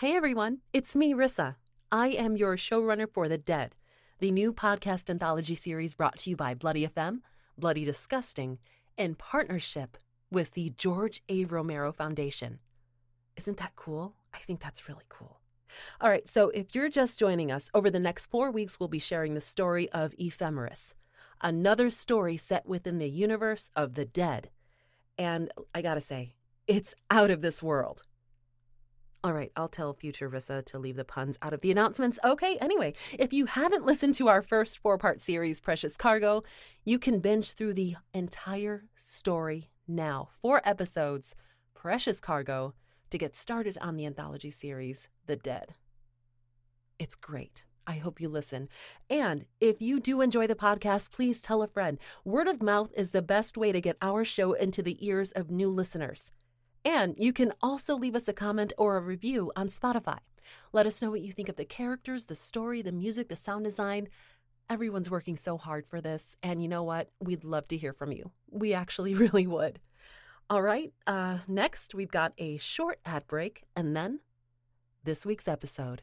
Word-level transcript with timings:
Hey 0.00 0.16
everyone, 0.16 0.60
it's 0.72 0.96
me, 0.96 1.12
Rissa. 1.12 1.56
I 1.92 2.08
am 2.08 2.34
your 2.34 2.56
showrunner 2.56 3.06
for 3.06 3.28
The 3.28 3.36
Dead, 3.36 3.76
the 4.18 4.30
new 4.30 4.50
podcast 4.50 5.10
anthology 5.10 5.54
series 5.54 5.92
brought 5.92 6.16
to 6.20 6.30
you 6.30 6.36
by 6.36 6.54
Bloody 6.54 6.86
FM, 6.86 7.18
Bloody 7.58 7.84
Disgusting, 7.84 8.56
in 8.96 9.14
partnership 9.14 9.98
with 10.30 10.52
the 10.52 10.70
George 10.78 11.22
A. 11.28 11.44
Romero 11.44 11.92
Foundation. 11.92 12.60
Isn't 13.36 13.58
that 13.58 13.76
cool? 13.76 14.14
I 14.32 14.38
think 14.38 14.60
that's 14.60 14.88
really 14.88 15.04
cool. 15.10 15.38
All 16.00 16.08
right, 16.08 16.26
so 16.26 16.48
if 16.48 16.74
you're 16.74 16.88
just 16.88 17.18
joining 17.18 17.52
us, 17.52 17.70
over 17.74 17.90
the 17.90 18.00
next 18.00 18.24
four 18.30 18.50
weeks, 18.50 18.80
we'll 18.80 18.88
be 18.88 18.98
sharing 18.98 19.34
the 19.34 19.40
story 19.42 19.90
of 19.90 20.14
Ephemeris, 20.18 20.94
another 21.42 21.90
story 21.90 22.38
set 22.38 22.66
within 22.66 22.96
the 22.96 23.10
universe 23.10 23.70
of 23.76 23.96
the 23.96 24.06
dead. 24.06 24.48
And 25.18 25.52
I 25.74 25.82
gotta 25.82 26.00
say, 26.00 26.36
it's 26.66 26.94
out 27.10 27.30
of 27.30 27.42
this 27.42 27.62
world. 27.62 28.02
All 29.22 29.34
right, 29.34 29.52
I'll 29.54 29.68
tell 29.68 29.92
future 29.92 30.30
Rissa 30.30 30.64
to 30.64 30.78
leave 30.78 30.96
the 30.96 31.04
puns 31.04 31.38
out 31.42 31.52
of 31.52 31.60
the 31.60 31.70
announcements. 31.70 32.18
Okay, 32.24 32.56
anyway, 32.58 32.94
if 33.18 33.34
you 33.34 33.44
haven't 33.44 33.84
listened 33.84 34.14
to 34.14 34.28
our 34.28 34.40
first 34.40 34.78
four 34.78 34.96
part 34.96 35.20
series, 35.20 35.60
Precious 35.60 35.98
Cargo, 35.98 36.42
you 36.86 36.98
can 36.98 37.20
binge 37.20 37.52
through 37.52 37.74
the 37.74 37.96
entire 38.14 38.84
story 38.96 39.68
now. 39.86 40.30
Four 40.40 40.62
episodes, 40.64 41.34
Precious 41.74 42.18
Cargo, 42.18 42.72
to 43.10 43.18
get 43.18 43.36
started 43.36 43.76
on 43.82 43.96
the 43.96 44.06
anthology 44.06 44.50
series, 44.50 45.10
The 45.26 45.36
Dead. 45.36 45.74
It's 46.98 47.14
great. 47.14 47.66
I 47.86 47.94
hope 47.94 48.22
you 48.22 48.30
listen. 48.30 48.70
And 49.10 49.44
if 49.60 49.82
you 49.82 50.00
do 50.00 50.22
enjoy 50.22 50.46
the 50.46 50.54
podcast, 50.54 51.10
please 51.10 51.42
tell 51.42 51.62
a 51.62 51.68
friend. 51.68 51.98
Word 52.24 52.48
of 52.48 52.62
mouth 52.62 52.90
is 52.96 53.10
the 53.10 53.20
best 53.20 53.58
way 53.58 53.70
to 53.70 53.82
get 53.82 53.98
our 54.00 54.24
show 54.24 54.54
into 54.54 54.82
the 54.82 54.96
ears 55.06 55.30
of 55.32 55.50
new 55.50 55.68
listeners. 55.68 56.32
And 56.84 57.14
you 57.18 57.32
can 57.32 57.52
also 57.62 57.94
leave 57.94 58.14
us 58.14 58.28
a 58.28 58.32
comment 58.32 58.72
or 58.78 58.96
a 58.96 59.00
review 59.00 59.52
on 59.54 59.68
Spotify. 59.68 60.18
Let 60.72 60.86
us 60.86 61.00
know 61.02 61.10
what 61.10 61.20
you 61.20 61.32
think 61.32 61.48
of 61.48 61.56
the 61.56 61.64
characters, 61.64 62.26
the 62.26 62.34
story, 62.34 62.82
the 62.82 62.92
music, 62.92 63.28
the 63.28 63.36
sound 63.36 63.64
design. 63.64 64.08
Everyone's 64.68 65.10
working 65.10 65.36
so 65.36 65.58
hard 65.58 65.86
for 65.86 66.00
this. 66.00 66.36
And 66.42 66.62
you 66.62 66.68
know 66.68 66.82
what? 66.82 67.10
We'd 67.20 67.44
love 67.44 67.68
to 67.68 67.76
hear 67.76 67.92
from 67.92 68.12
you. 68.12 68.30
We 68.50 68.72
actually 68.72 69.14
really 69.24 69.46
would. 69.46 69.80
All 70.48 70.62
right, 70.62 70.92
uh, 71.06 71.38
next 71.46 71.94
we've 71.94 72.10
got 72.10 72.32
a 72.36 72.56
short 72.56 72.98
ad 73.04 73.28
break 73.28 73.62
and 73.76 73.94
then 73.94 74.18
this 75.04 75.24
week's 75.24 75.46
episode. 75.46 76.02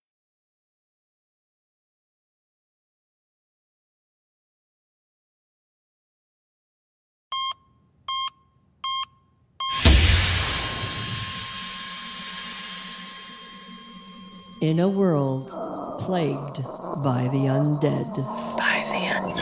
In 14.61 14.79
a 14.79 14.87
world 14.87 15.49
plagued 15.99 16.61
by 17.03 17.27
the 17.31 17.47
undead. 17.49 18.15
By 18.15 18.85
the 18.91 19.33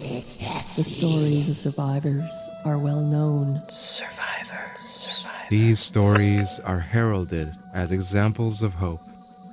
undead. 0.00 0.76
The 0.76 0.84
stories 0.84 1.50
of 1.50 1.58
survivors 1.58 2.32
are 2.64 2.78
well 2.78 3.02
known. 3.02 3.62
Survivors. 3.98 4.78
Survivors. 5.04 5.50
These 5.50 5.78
stories 5.78 6.58
are 6.60 6.80
heralded 6.80 7.54
as 7.74 7.92
examples 7.92 8.62
of 8.62 8.72
hope. 8.72 9.02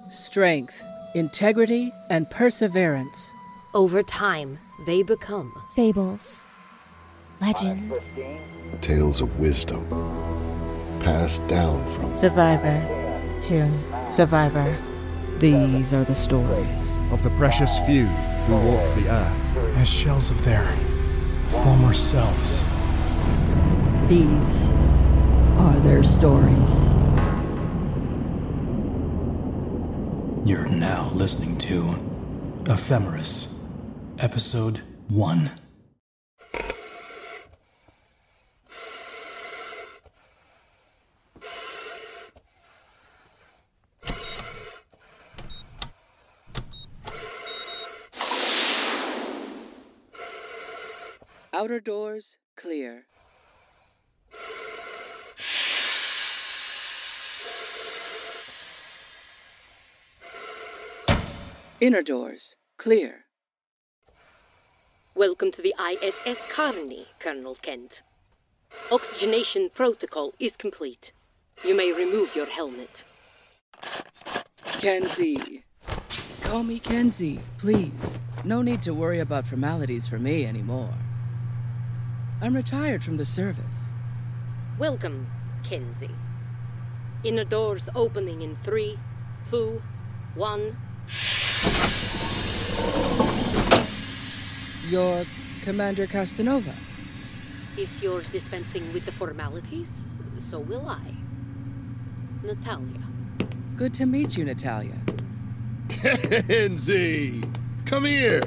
Strength, 0.08 0.86
integrity, 1.14 1.92
and 2.10 2.30
perseverance. 2.30 3.34
Over 3.74 4.04
time, 4.04 4.58
they 4.86 5.04
become 5.04 5.52
fables, 5.76 6.48
legends, 7.42 8.16
tales 8.80 9.20
of 9.20 9.38
wisdom 9.38 9.86
passed 11.02 11.46
down 11.48 11.84
from 11.88 12.16
survivor 12.16 13.01
to 13.42 13.72
survivor. 14.10 14.78
These 15.40 15.94
are 15.94 16.04
the 16.04 16.16
stories 16.16 17.00
of 17.12 17.24
the 17.24 17.32
precious 17.32 17.80
few 17.86 18.06
who 18.06 18.56
walk 18.56 18.96
the 18.96 19.10
earth 19.10 19.58
as 19.78 19.92
shells 19.92 20.30
of 20.30 20.44
their 20.46 20.66
former 21.50 21.94
selves. 21.94 22.64
These 24.08 24.72
are 25.58 25.80
their 25.80 26.04
stories. 26.04 26.94
You're 30.48 30.68
now 30.70 31.10
listening 31.14 31.58
to 31.60 31.96
Ephemeris, 32.66 33.64
Episode 34.20 34.82
1. 35.08 35.61
Outer 51.54 51.82
doors 51.82 52.24
clear. 52.58 53.04
Inner 61.82 62.04
doors 62.04 62.40
clear. 62.78 63.26
Welcome 65.14 65.52
to 65.52 65.62
the 65.62 65.76
ISS 65.78 66.38
Carney, 66.54 67.06
Colonel 67.20 67.58
Kent. 67.62 67.92
Oxygenation 68.90 69.70
protocol 69.76 70.32
is 70.40 70.54
complete. 70.58 71.12
You 71.66 71.76
may 71.76 71.92
remove 71.92 72.34
your 72.34 72.46
helmet. 72.46 72.90
Kenzie. 74.80 75.66
Call 76.44 76.64
me 76.64 76.80
Kenzie, 76.80 77.40
please. 77.58 78.20
No 78.46 78.62
need 78.62 78.82
to 78.84 78.94
worry 78.94 79.20
about 79.20 79.46
formalities 79.46 80.08
for 80.08 80.18
me 80.18 80.46
anymore. 80.46 80.94
I'm 82.44 82.56
retired 82.56 83.04
from 83.04 83.18
the 83.18 83.26
service. 83.26 83.94
Welcome, 84.80 85.28
Kenzie. 85.70 86.10
Inner 87.24 87.44
doors 87.44 87.84
opening 87.94 88.42
in 88.42 88.58
three, 88.66 88.98
two, 89.52 89.80
one. 90.34 90.76
You're 94.90 95.24
Commander 95.62 96.08
Castanova. 96.08 96.74
If 97.78 97.90
you're 98.02 98.24
dispensing 98.24 98.92
with 98.92 99.06
the 99.06 99.12
formalities, 99.12 99.86
so 100.50 100.62
will 100.62 100.90
I. 100.90 101.14
Natalya. 102.42 103.04
Good 103.76 103.94
to 103.94 104.08
meet 104.08 104.36
you, 104.36 104.46
Natalya. 104.46 104.98
Kenzie! 105.90 107.44
Come 107.86 108.06
here! 108.06 108.42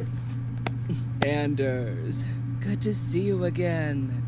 Anders. 1.22 2.26
Good 2.64 2.80
to 2.80 2.94
see 2.94 3.20
you 3.20 3.44
again. 3.44 4.24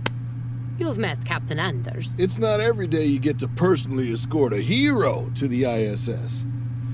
You've 0.79 0.99
met 0.99 1.25
Captain 1.25 1.59
Anders. 1.59 2.21
It's 2.21 2.38
not 2.38 2.61
every 2.61 2.87
day 2.87 3.06
you 3.06 3.19
get 3.19 3.38
to 3.38 3.49
personally 3.49 4.12
escort 4.12 4.53
a 4.53 4.59
hero 4.59 5.31
to 5.37 5.49
the 5.49 5.65
ISS. 5.65 6.44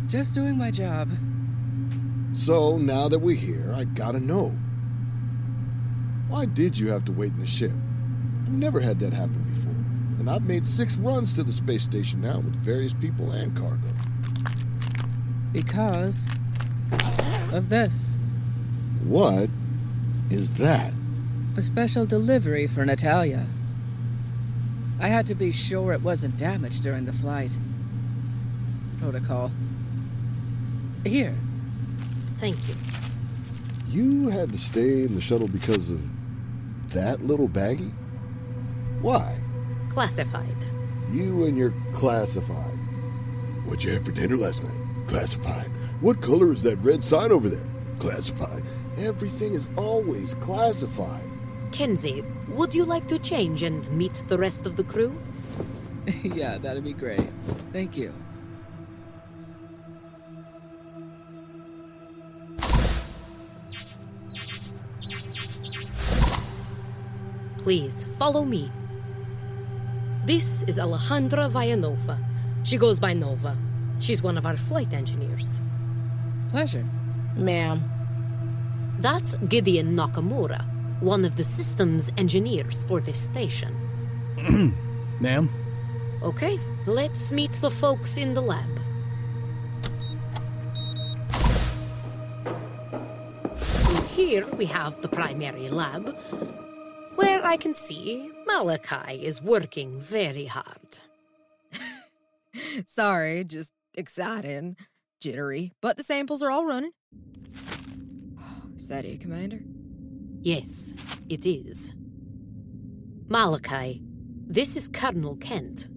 Just 0.06 0.36
doing 0.36 0.56
my 0.56 0.70
job. 0.70 1.10
So, 2.32 2.78
now 2.78 3.08
that 3.08 3.18
we're 3.18 3.34
here, 3.34 3.72
I 3.74 3.82
gotta 3.82 4.20
know. 4.20 4.56
Why 6.28 6.44
did 6.44 6.78
you 6.78 6.90
have 6.90 7.04
to 7.06 7.12
wait 7.12 7.32
in 7.32 7.40
the 7.40 7.46
ship? 7.46 7.72
I've 8.46 8.52
never 8.54 8.78
had 8.78 9.00
that 9.00 9.12
happen 9.12 9.42
before, 9.42 9.72
and 10.20 10.30
I've 10.30 10.46
made 10.46 10.64
six 10.64 10.96
runs 10.96 11.32
to 11.32 11.42
the 11.42 11.50
space 11.50 11.82
station 11.82 12.20
now 12.20 12.38
with 12.38 12.54
various 12.64 12.94
people 12.94 13.32
and 13.32 13.56
cargo. 13.56 13.88
Because 15.52 16.28
of 17.52 17.68
this. 17.68 18.14
What 19.02 19.48
is 20.30 20.54
that? 20.54 20.94
A 21.54 21.62
special 21.62 22.06
delivery 22.06 22.66
for 22.66 22.86
Natalya. 22.86 23.46
I 24.98 25.08
had 25.08 25.26
to 25.26 25.34
be 25.34 25.52
sure 25.52 25.92
it 25.92 26.00
wasn't 26.00 26.38
damaged 26.38 26.82
during 26.82 27.04
the 27.04 27.12
flight. 27.12 27.58
Protocol. 28.98 29.52
Here. 31.04 31.34
Thank 32.40 32.56
you. 32.68 32.74
You 33.88 34.28
had 34.30 34.52
to 34.52 34.58
stay 34.58 35.02
in 35.02 35.14
the 35.14 35.20
shuttle 35.20 35.46
because 35.46 35.90
of 35.90 36.00
that 36.92 37.20
little 37.20 37.48
baggie? 37.48 37.92
Why? 39.02 39.36
Classified. 39.90 40.56
You 41.10 41.44
and 41.44 41.58
your 41.58 41.74
classified. 41.92 42.78
What'd 43.66 43.84
you 43.84 43.92
had 43.92 44.06
for 44.06 44.12
dinner 44.12 44.36
last 44.36 44.64
night? 44.64 45.06
Classified. 45.06 45.66
What 46.00 46.22
color 46.22 46.50
is 46.50 46.62
that 46.62 46.78
red 46.78 47.04
sign 47.04 47.30
over 47.30 47.50
there? 47.50 47.66
Classified. 47.98 48.62
Everything 48.98 49.52
is 49.52 49.68
always 49.76 50.32
classified. 50.34 51.31
Kenzie, 51.72 52.22
would 52.48 52.74
you 52.74 52.84
like 52.84 53.08
to 53.08 53.18
change 53.18 53.62
and 53.62 53.90
meet 53.90 54.22
the 54.28 54.36
rest 54.36 54.66
of 54.66 54.76
the 54.76 54.84
crew? 54.84 55.16
yeah, 56.22 56.58
that'd 56.58 56.84
be 56.84 56.92
great. 56.92 57.26
Thank 57.72 57.96
you. 57.96 58.12
Please, 67.56 68.04
follow 68.18 68.44
me. 68.44 68.70
This 70.26 70.62
is 70.64 70.78
Alejandra 70.78 71.48
Villanova. 71.48 72.18
She 72.64 72.76
goes 72.76 73.00
by 73.00 73.12
Nova. 73.12 73.56
She's 73.98 74.22
one 74.22 74.36
of 74.36 74.44
our 74.44 74.56
flight 74.56 74.92
engineers. 74.92 75.62
Pleasure. 76.50 76.84
Ma'am. 77.36 77.82
That's 78.98 79.36
Gideon 79.48 79.96
Nakamura, 79.96 80.64
one 81.02 81.24
of 81.24 81.34
the 81.34 81.42
systems 81.42 82.12
engineers 82.16 82.84
for 82.84 83.00
this 83.00 83.18
station. 83.18 83.74
Ma'am? 85.20 85.50
Okay, 86.22 86.58
let's 86.86 87.32
meet 87.32 87.50
the 87.52 87.70
folks 87.70 88.16
in 88.16 88.34
the 88.34 88.40
lab. 88.40 88.78
Here 94.10 94.46
we 94.56 94.66
have 94.66 95.02
the 95.02 95.08
primary 95.08 95.68
lab, 95.68 96.16
where 97.16 97.44
I 97.44 97.56
can 97.56 97.74
see 97.74 98.30
Malakai 98.48 99.20
is 99.20 99.42
working 99.42 99.98
very 99.98 100.46
hard. 100.46 101.00
Sorry, 102.86 103.42
just 103.42 103.72
excited, 103.94 104.76
jittery, 105.20 105.72
but 105.82 105.96
the 105.96 106.04
samples 106.04 106.42
are 106.42 106.50
all 106.50 106.64
running. 106.64 106.92
Is 108.76 108.88
that 108.88 109.04
it, 109.04 109.20
Commander? 109.20 109.60
Yes, 110.42 110.92
it 111.28 111.46
is. 111.46 111.94
Malakai, 113.28 114.00
this 114.48 114.76
is 114.76 114.88
Colonel 114.88 115.36
Kent. 115.36 115.88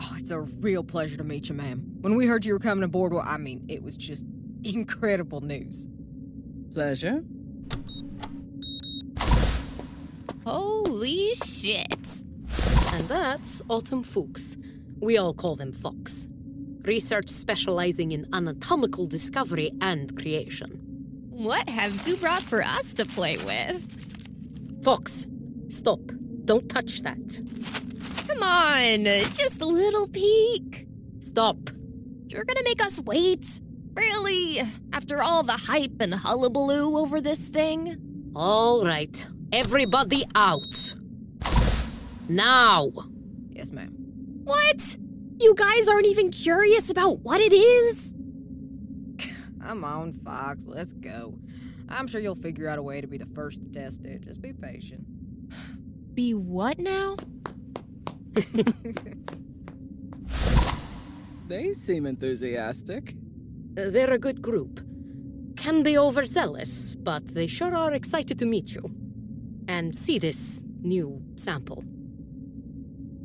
Oh, 0.00 0.16
it's 0.18 0.30
a 0.30 0.40
real 0.40 0.82
pleasure 0.82 1.18
to 1.18 1.24
meet 1.24 1.50
you, 1.50 1.54
ma'am. 1.54 1.98
When 2.00 2.14
we 2.14 2.26
heard 2.26 2.46
you 2.46 2.54
were 2.54 2.58
coming 2.58 2.84
aboard, 2.84 3.12
well, 3.12 3.22
I 3.24 3.36
mean, 3.36 3.66
it 3.68 3.82
was 3.82 3.98
just 3.98 4.24
incredible 4.64 5.42
news. 5.42 5.88
Pleasure. 6.72 7.22
Holy 10.46 11.34
shit. 11.34 12.24
And 12.94 13.08
that's 13.08 13.60
Autumn 13.68 14.02
Fuchs. 14.02 14.56
We 15.00 15.18
all 15.18 15.34
call 15.34 15.56
them 15.56 15.72
Fox. 15.72 16.28
Research 16.84 17.28
specializing 17.28 18.12
in 18.12 18.26
anatomical 18.32 19.06
discovery 19.06 19.70
and 19.82 20.16
creation. 20.16 20.91
What 21.32 21.68
have 21.68 22.06
you 22.06 22.16
brought 22.16 22.42
for 22.42 22.62
us 22.62 22.94
to 22.94 23.04
play 23.04 23.36
with? 23.38 24.84
Fox, 24.84 25.26
stop. 25.68 26.00
Don't 26.44 26.68
touch 26.68 27.02
that. 27.02 27.40
Come 28.28 28.42
on, 28.42 29.04
just 29.32 29.62
a 29.62 29.66
little 29.66 30.08
peek. 30.08 30.86
Stop. 31.20 31.56
You're 32.28 32.44
gonna 32.44 32.62
make 32.64 32.82
us 32.82 33.02
wait? 33.02 33.60
Really? 33.94 34.60
After 34.92 35.22
all 35.22 35.42
the 35.42 35.52
hype 35.52 36.00
and 36.00 36.14
hullabaloo 36.14 36.98
over 36.98 37.20
this 37.20 37.48
thing? 37.48 37.96
All 38.36 38.84
right. 38.84 39.26
Everybody 39.52 40.24
out. 40.34 40.94
Now. 42.28 42.90
Yes, 43.50 43.72
ma'am. 43.72 43.92
What? 44.44 44.96
You 45.38 45.54
guys 45.54 45.88
aren't 45.88 46.06
even 46.06 46.30
curious 46.30 46.90
about 46.90 47.20
what 47.20 47.40
it 47.40 47.52
is? 47.52 48.14
Come 49.62 49.84
on, 49.84 50.12
Fox, 50.12 50.66
let's 50.66 50.92
go. 50.92 51.38
I'm 51.88 52.06
sure 52.06 52.20
you'll 52.20 52.34
figure 52.34 52.68
out 52.68 52.78
a 52.78 52.82
way 52.82 53.00
to 53.00 53.06
be 53.06 53.18
the 53.18 53.26
first 53.26 53.62
to 53.62 53.68
test 53.68 54.04
it. 54.04 54.22
Just 54.22 54.40
be 54.42 54.52
patient. 54.52 55.04
Be 56.14 56.34
what 56.34 56.78
now? 56.78 57.16
They 61.52 61.74
seem 61.74 62.06
enthusiastic. 62.06 63.14
Uh, 63.76 63.90
They're 63.90 64.14
a 64.14 64.18
good 64.18 64.40
group. 64.40 64.80
Can 65.54 65.82
be 65.82 65.98
overzealous, 65.98 66.96
but 66.96 67.26
they 67.26 67.46
sure 67.46 67.74
are 67.74 67.92
excited 67.92 68.38
to 68.38 68.46
meet 68.46 68.74
you. 68.74 68.82
And 69.68 69.94
see 69.94 70.18
this 70.18 70.64
new 70.80 71.22
sample. 71.36 71.84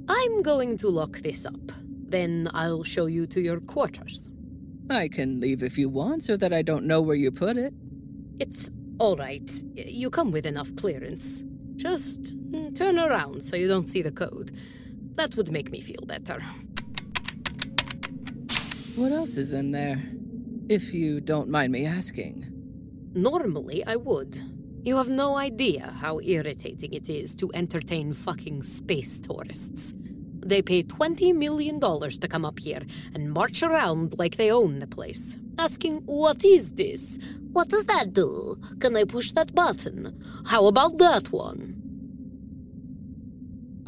I'm 0.09 0.41
going 0.41 0.77
to 0.79 0.89
lock 0.89 1.19
this 1.19 1.45
up. 1.45 1.71
Then 2.09 2.49
I'll 2.53 2.83
show 2.83 3.05
you 3.05 3.27
to 3.27 3.39
your 3.39 3.61
quarters. 3.61 4.27
I 4.89 5.07
can 5.09 5.39
leave 5.39 5.63
if 5.63 5.77
you 5.77 5.89
want 5.89 6.23
so 6.23 6.37
that 6.37 6.53
I 6.53 6.61
don't 6.61 6.85
know 6.85 7.01
where 7.01 7.15
you 7.15 7.31
put 7.31 7.57
it. 7.57 7.73
It's 8.39 8.69
all 8.99 9.15
right. 9.15 9.51
You 9.75 10.09
come 10.09 10.31
with 10.31 10.45
enough 10.45 10.75
clearance. 10.75 11.43
Just 11.75 12.37
mm, 12.51 12.75
turn 12.75 12.97
around 12.97 13.43
so 13.43 13.55
you 13.55 13.67
don't 13.67 13.85
see 13.85 14.01
the 14.01 14.11
code. 14.11 14.51
That 15.15 15.35
would 15.35 15.51
make 15.51 15.71
me 15.71 15.81
feel 15.81 16.05
better. 16.05 16.39
What 18.95 19.11
else 19.11 19.37
is 19.37 19.53
in 19.53 19.71
there? 19.71 20.01
If 20.69 20.93
you 20.93 21.21
don't 21.21 21.49
mind 21.49 21.71
me 21.71 21.85
asking. 21.85 22.45
Normally, 23.13 23.85
I 23.85 23.95
would. 23.95 24.39
You 24.83 24.97
have 24.97 25.09
no 25.09 25.37
idea 25.37 25.93
how 25.99 26.19
irritating 26.21 26.93
it 26.93 27.09
is 27.09 27.35
to 27.35 27.51
entertain 27.53 28.13
fucking 28.13 28.63
space 28.63 29.19
tourists. 29.19 29.93
They 30.45 30.61
pay 30.61 30.83
$20 30.83 31.35
million 31.35 31.79
to 31.79 32.27
come 32.29 32.45
up 32.45 32.59
here 32.59 32.81
and 33.13 33.31
march 33.31 33.63
around 33.63 34.17
like 34.17 34.37
they 34.37 34.51
own 34.51 34.79
the 34.79 34.87
place, 34.87 35.37
asking, 35.57 36.01
What 36.05 36.43
is 36.45 36.71
this? 36.71 37.19
What 37.51 37.69
does 37.69 37.85
that 37.85 38.13
do? 38.13 38.55
Can 38.79 38.95
I 38.95 39.03
push 39.03 39.31
that 39.33 39.53
button? 39.55 40.23
How 40.45 40.67
about 40.67 40.97
that 40.99 41.31
one? 41.31 41.75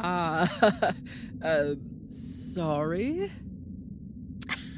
Ah, 0.00 0.48
uh, 1.44 1.74
sorry? 2.08 3.30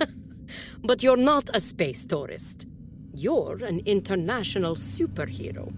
But 0.84 1.02
you're 1.02 1.16
not 1.16 1.48
a 1.54 1.60
space 1.60 2.04
tourist. 2.06 2.66
You're 3.14 3.64
an 3.64 3.80
international 3.86 4.74
superhero. 4.74 5.72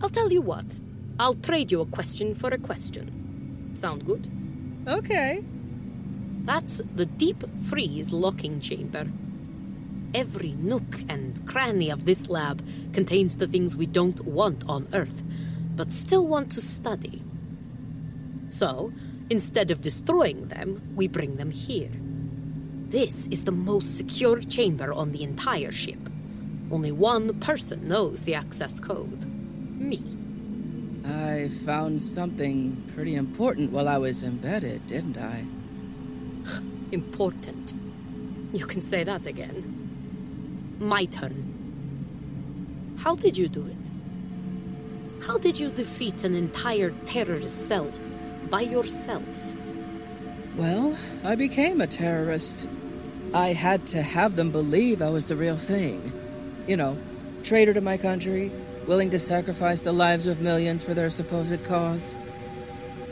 I'll 0.00 0.08
tell 0.08 0.30
you 0.30 0.40
what. 0.40 0.78
I'll 1.18 1.34
trade 1.34 1.72
you 1.72 1.80
a 1.80 1.86
question 1.86 2.34
for 2.34 2.50
a 2.50 2.58
question. 2.58 3.72
Sound 3.74 4.04
good? 4.04 4.37
Okay. 4.88 5.44
That's 6.44 6.80
the 6.94 7.04
deep 7.04 7.44
freeze 7.60 8.10
locking 8.12 8.58
chamber. 8.60 9.06
Every 10.14 10.52
nook 10.52 11.00
and 11.08 11.46
cranny 11.46 11.90
of 11.90 12.06
this 12.06 12.30
lab 12.30 12.66
contains 12.94 13.36
the 13.36 13.46
things 13.46 13.76
we 13.76 13.84
don't 13.84 14.24
want 14.24 14.64
on 14.66 14.88
Earth, 14.94 15.22
but 15.76 15.90
still 15.90 16.26
want 16.26 16.50
to 16.52 16.62
study. 16.62 17.22
So, 18.48 18.90
instead 19.28 19.70
of 19.70 19.82
destroying 19.82 20.48
them, 20.48 20.94
we 20.96 21.06
bring 21.06 21.36
them 21.36 21.50
here. 21.50 21.90
This 22.88 23.26
is 23.26 23.44
the 23.44 23.52
most 23.52 23.98
secure 23.98 24.40
chamber 24.40 24.90
on 24.94 25.12
the 25.12 25.22
entire 25.22 25.70
ship. 25.70 26.08
Only 26.70 26.92
one 26.92 27.38
person 27.40 27.86
knows 27.88 28.24
the 28.24 28.34
access 28.34 28.80
code 28.80 29.26
me. 29.78 30.02
I 31.08 31.48
found 31.64 32.02
something 32.02 32.84
pretty 32.94 33.14
important 33.14 33.72
while 33.72 33.88
I 33.88 33.96
was 33.96 34.22
embedded, 34.22 34.82
eh, 34.82 34.86
didn't 34.86 35.16
I? 35.16 35.44
Important. 36.92 37.72
You 38.52 38.66
can 38.66 38.82
say 38.82 39.04
that 39.04 39.26
again. 39.26 40.76
My 40.78 41.06
turn. 41.06 42.96
How 42.98 43.14
did 43.14 43.38
you 43.38 43.48
do 43.48 43.66
it? 43.66 45.24
How 45.26 45.38
did 45.38 45.58
you 45.58 45.70
defeat 45.70 46.24
an 46.24 46.34
entire 46.34 46.90
terrorist 47.04 47.66
cell 47.66 47.90
by 48.50 48.62
yourself? 48.62 49.54
Well, 50.56 50.96
I 51.24 51.36
became 51.36 51.80
a 51.80 51.86
terrorist. 51.86 52.66
I 53.32 53.52
had 53.52 53.86
to 53.88 54.02
have 54.02 54.36
them 54.36 54.50
believe 54.50 55.00
I 55.00 55.10
was 55.10 55.28
the 55.28 55.36
real 55.36 55.56
thing. 55.56 56.12
You 56.66 56.76
know, 56.76 56.98
traitor 57.44 57.74
to 57.74 57.80
my 57.80 57.96
country, 57.96 58.50
willing 58.88 59.10
to 59.10 59.18
sacrifice 59.18 59.82
the 59.82 59.92
lives 59.92 60.26
of 60.26 60.40
millions 60.40 60.82
for 60.82 60.94
their 60.94 61.10
supposed 61.10 61.62
cause. 61.66 62.16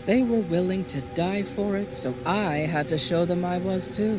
They 0.07 0.23
were 0.23 0.41
willing 0.41 0.87
to 0.87 1.03
die 1.03 1.43
for 1.43 1.77
it, 1.77 1.93
so 1.93 2.15
I 2.25 2.61
had 2.61 2.89
to 2.89 2.97
show 2.97 3.27
them 3.27 3.45
I 3.45 3.59
was 3.59 3.95
too. 3.95 4.19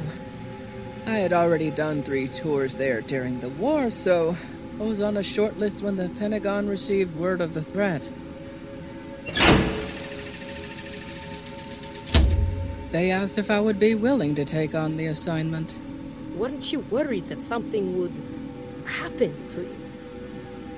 I 1.07 1.17
had 1.17 1.33
already 1.33 1.71
done 1.71 2.03
three 2.03 2.27
tours 2.27 2.75
there 2.75 3.01
during 3.01 3.39
the 3.39 3.49
war, 3.49 3.89
so 3.89 4.37
I 4.79 4.83
was 4.83 5.01
on 5.01 5.17
a 5.17 5.23
short 5.23 5.57
list 5.57 5.81
when 5.81 5.95
the 5.95 6.09
Pentagon 6.09 6.67
received 6.67 7.15
word 7.15 7.41
of 7.41 7.55
the 7.55 7.63
threat. 7.63 8.11
They 12.91 13.09
asked 13.09 13.39
if 13.39 13.49
I 13.49 13.59
would 13.59 13.79
be 13.79 13.95
willing 13.95 14.35
to 14.35 14.45
take 14.45 14.75
on 14.75 14.95
the 14.95 15.07
assignment. 15.07 15.81
Weren't 16.35 16.71
you 16.71 16.81
worried 16.81 17.29
that 17.29 17.41
something 17.41 17.97
would 17.97 18.21
happen 18.85 19.47
to 19.49 19.61
you? 19.61 19.76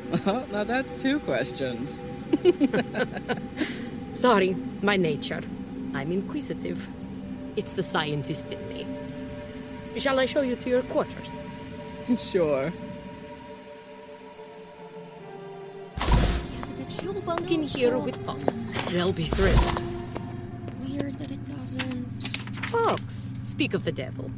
Well, 0.09 0.45
now 0.51 0.63
that's 0.63 0.95
two 1.01 1.19
questions. 1.19 2.03
Sorry, 4.13 4.55
my 4.81 4.97
nature. 4.97 5.41
I'm 5.93 6.11
inquisitive. 6.11 6.87
It's 7.55 7.75
the 7.75 7.83
scientist 7.83 8.51
in 8.51 8.67
me. 8.69 8.87
Shall 9.97 10.19
I 10.19 10.25
show 10.25 10.41
you 10.41 10.55
to 10.55 10.69
your 10.69 10.81
quarters? 10.83 11.41
sure. 12.17 12.71
You'll 17.03 17.13
bunk 17.25 17.51
in 17.51 17.63
here 17.63 17.97
with 17.97 18.15
Fox. 18.15 18.71
They'll 18.89 19.13
be 19.13 19.23
thrilled. 19.23 19.83
Weird 20.81 21.17
that 21.19 21.31
it 21.31 21.47
doesn't. 21.47 22.05
Fox, 22.71 23.35
speak 23.41 23.73
of 23.73 23.83
the 23.83 23.91
devil. 23.91 24.31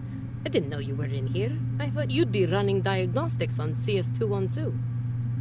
I 0.45 0.49
didn't 0.49 0.69
know 0.69 0.79
you 0.79 0.95
were 0.95 1.05
in 1.05 1.27
here. 1.27 1.57
I 1.79 1.89
thought 1.89 2.11
you'd 2.11 2.31
be 2.31 2.45
running 2.45 2.81
diagnostics 2.81 3.59
on 3.59 3.71
CS212. 3.71 4.77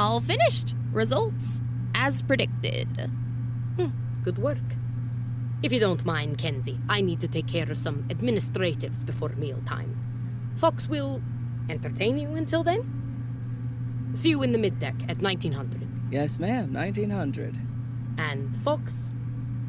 All 0.01 0.19
finished. 0.19 0.75
Results 0.93 1.61
as 1.95 2.23
predicted. 2.23 2.89
Hmm, 3.77 3.89
good 4.25 4.39
work. 4.39 4.57
If 5.63 5.75
you 5.75 5.79
don't 5.79 6.07
mind, 6.07 6.39
Kenzie, 6.39 6.79
I 6.89 7.03
need 7.03 7.21
to 7.21 7.29
take 7.29 7.47
care 7.47 7.71
of 7.71 7.77
some 7.77 8.05
administratives 8.05 9.05
before 9.05 9.29
mealtime. 9.37 9.95
Fox 10.57 10.89
will 10.89 11.21
entertain 11.69 12.17
you 12.17 12.35
until 12.35 12.65
then. 12.65 12.81
See 14.15 14.31
you 14.31 14.43
in 14.43 14.53
the 14.53 14.59
middeck 14.59 15.03
at 15.11 15.21
1900. 15.21 15.87
Yes, 16.11 16.39
ma'am, 16.39 16.73
1900. 16.73 17.59
And 18.17 18.57
Fox, 18.57 19.13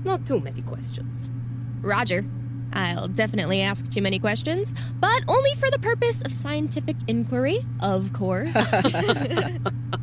not 0.05 0.25
too 0.25 0.39
many 0.39 0.61
questions. 0.61 1.29
Roger. 1.81 2.23
I'll 2.73 3.09
definitely 3.09 3.61
ask 3.61 3.89
too 3.89 4.01
many 4.01 4.17
questions, 4.17 4.73
but 4.91 5.23
only 5.27 5.53
for 5.55 5.69
the 5.69 5.79
purpose 5.79 6.21
of 6.21 6.31
scientific 6.31 6.95
inquiry, 7.09 7.59
of 7.81 8.13
course. 8.13 8.55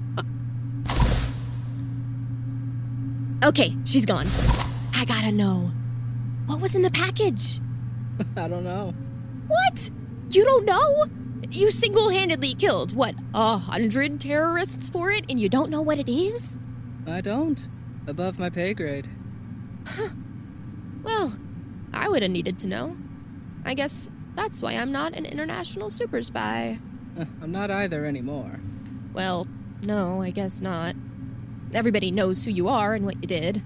okay, 3.44 3.74
she's 3.84 4.06
gone. 4.06 4.26
I 4.94 5.04
gotta 5.04 5.32
know. 5.32 5.70
What 6.46 6.60
was 6.60 6.74
in 6.74 6.82
the 6.82 6.90
package? 6.90 7.60
I 8.36 8.48
don't 8.48 8.64
know. 8.64 8.94
What? 9.46 9.90
You 10.30 10.44
don't 10.44 10.64
know? 10.64 11.04
You 11.50 11.70
single 11.70 12.10
handedly 12.10 12.54
killed, 12.54 12.94
what, 12.94 13.14
a 13.34 13.56
hundred 13.56 14.20
terrorists 14.20 14.88
for 14.88 15.10
it, 15.10 15.24
and 15.30 15.40
you 15.40 15.48
don't 15.48 15.70
know 15.70 15.80
what 15.82 15.98
it 15.98 16.08
is? 16.08 16.58
I 17.06 17.20
don't. 17.20 17.66
Above 18.06 18.38
my 18.38 18.50
pay 18.50 18.74
grade. 18.74 19.08
Well, 21.02 21.32
I 21.94 22.08
would 22.08 22.22
have 22.22 22.30
needed 22.30 22.58
to 22.60 22.66
know. 22.66 22.96
I 23.64 23.74
guess 23.74 24.08
that's 24.34 24.62
why 24.62 24.74
I'm 24.74 24.92
not 24.92 25.16
an 25.16 25.24
international 25.24 25.90
super 25.90 26.22
spy. 26.22 26.78
I'm 27.42 27.52
not 27.52 27.70
either 27.70 28.04
anymore. 28.04 28.60
Well, 29.14 29.46
no, 29.86 30.20
I 30.20 30.30
guess 30.30 30.60
not. 30.60 30.94
Everybody 31.74 32.10
knows 32.10 32.44
who 32.44 32.50
you 32.50 32.68
are 32.68 32.94
and 32.94 33.04
what 33.04 33.16
you 33.16 33.26
did. 33.26 33.62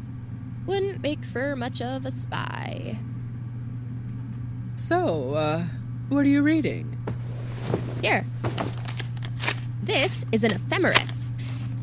Wouldn't 0.66 1.02
make 1.02 1.25
for 1.25 1.56
much 1.56 1.80
of 1.80 2.04
a 2.04 2.11
spy. 2.11 2.97
So, 4.76 5.35
uh, 5.35 5.64
what 6.09 6.21
are 6.21 6.28
you 6.28 6.42
reading? 6.42 6.99
Here. 8.02 8.26
This 9.82 10.25
is 10.32 10.44
an 10.44 10.52
ephemeris. 10.52 11.32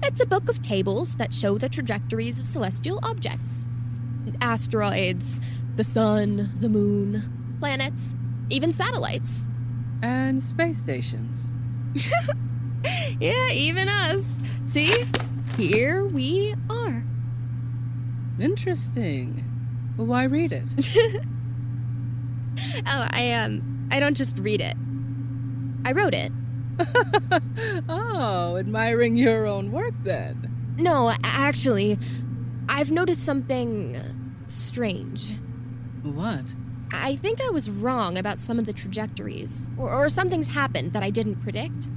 It's 0.04 0.22
a 0.22 0.26
book 0.26 0.50
of 0.50 0.62
tables 0.62 1.18
that 1.18 1.34
show 1.34 1.58
the 1.58 1.70
trajectories 1.70 2.40
of 2.40 2.48
celestial 2.48 3.00
objects 3.04 3.68
asteroids, 4.42 5.40
the 5.76 5.84
sun, 5.84 6.50
the 6.60 6.70
moon, 6.70 7.22
planets, 7.60 8.16
even 8.50 8.72
satellites. 8.72 9.48
And 10.02 10.42
space 10.42 10.78
stations. 10.78 11.52
yeah, 13.20 13.52
even 13.52 13.90
us. 13.90 14.40
See? 14.66 14.94
Here 15.60 16.06
we 16.06 16.56
are. 16.70 17.04
Interesting. 18.40 19.44
Well, 19.98 20.08
why 20.08 20.24
read 20.24 20.54
it? 20.54 20.64
oh, 22.88 23.08
I 23.12 23.34
um 23.34 23.90
I 23.92 24.00
don't 24.00 24.16
just 24.16 24.40
read 24.40 24.62
it. 24.62 24.76
I 25.84 25.92
wrote 25.92 26.14
it. 26.14 26.32
oh, 27.90 28.56
admiring 28.58 29.18
your 29.18 29.48
own 29.48 29.74
work 29.74 29.96
then. 30.04 30.76
No, 30.78 31.12
actually, 31.24 31.98
I've 32.70 32.92
noticed 32.92 33.26
something 33.26 33.98
strange. 34.48 35.34
What? 36.04 36.56
I 36.94 37.18
think 37.18 37.42
I 37.42 37.50
was 37.50 37.70
wrong 37.70 38.18
about 38.18 38.40
some 38.40 38.60
of 38.60 38.66
the 38.66 38.72
trajectories, 38.72 39.66
or, 39.78 39.92
or, 39.92 40.08
something's 40.08 40.48
happened 40.48 40.94
that 40.94 41.04
I 41.04 41.10
didn't 41.10 41.42
predict. 41.42 41.90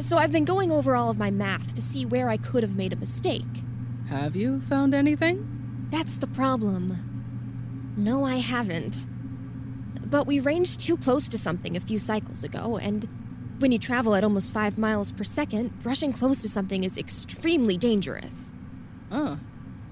So 0.00 0.18
I've 0.18 0.32
been 0.32 0.44
going 0.44 0.70
over 0.70 0.96
all 0.96 1.10
of 1.10 1.18
my 1.18 1.30
math 1.30 1.74
to 1.74 1.82
see 1.82 2.04
where 2.04 2.28
I 2.28 2.36
could 2.36 2.62
have 2.62 2.76
made 2.76 2.92
a 2.92 2.96
mistake. 2.96 3.64
Have 4.08 4.36
you 4.36 4.60
found 4.60 4.94
anything? 4.94 5.86
That's 5.90 6.18
the 6.18 6.26
problem. 6.26 7.94
No, 7.96 8.24
I 8.24 8.36
haven't. 8.36 9.06
But 10.04 10.26
we 10.26 10.40
ranged 10.40 10.80
too 10.80 10.96
close 10.96 11.28
to 11.28 11.38
something 11.38 11.76
a 11.76 11.80
few 11.80 11.98
cycles 11.98 12.44
ago, 12.44 12.76
and 12.76 13.08
when 13.58 13.72
you 13.72 13.78
travel 13.78 14.14
at 14.14 14.24
almost 14.24 14.52
five 14.52 14.76
miles 14.76 15.12
per 15.12 15.24
second, 15.24 15.78
brushing 15.78 16.12
close 16.12 16.42
to 16.42 16.48
something 16.48 16.84
is 16.84 16.98
extremely 16.98 17.76
dangerous. 17.76 18.52
Oh. 19.10 19.38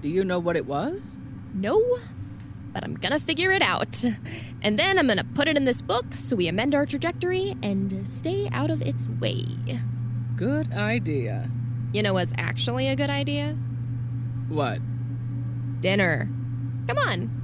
Do 0.01 0.09
you 0.09 0.25
know 0.25 0.39
what 0.39 0.57
it 0.57 0.65
was? 0.65 1.17
No, 1.53 1.81
but 2.73 2.83
I'm 2.83 2.95
gonna 2.95 3.19
figure 3.19 3.51
it 3.51 3.61
out. 3.61 4.03
And 4.65 4.79
then 4.79 4.97
I'm 4.97 5.07
gonna 5.07 5.25
put 5.35 5.49
it 5.49 5.57
in 5.57 5.65
this 5.65 5.81
book 5.81 6.05
so 6.13 6.37
we 6.37 6.47
amend 6.47 6.73
our 6.73 6.85
trajectory 6.85 7.53
and 7.61 8.07
stay 8.07 8.47
out 8.53 8.71
of 8.71 8.81
its 8.81 9.09
way. 9.09 9.43
Good 10.35 10.73
idea. 10.73 11.49
You 11.93 12.01
know 12.01 12.13
what's 12.13 12.33
actually 12.37 12.87
a 12.87 12.95
good 12.95 13.11
idea? 13.11 13.55
What? 14.49 14.79
Dinner. 15.79 16.27
Come 16.87 16.97
on. 16.97 17.39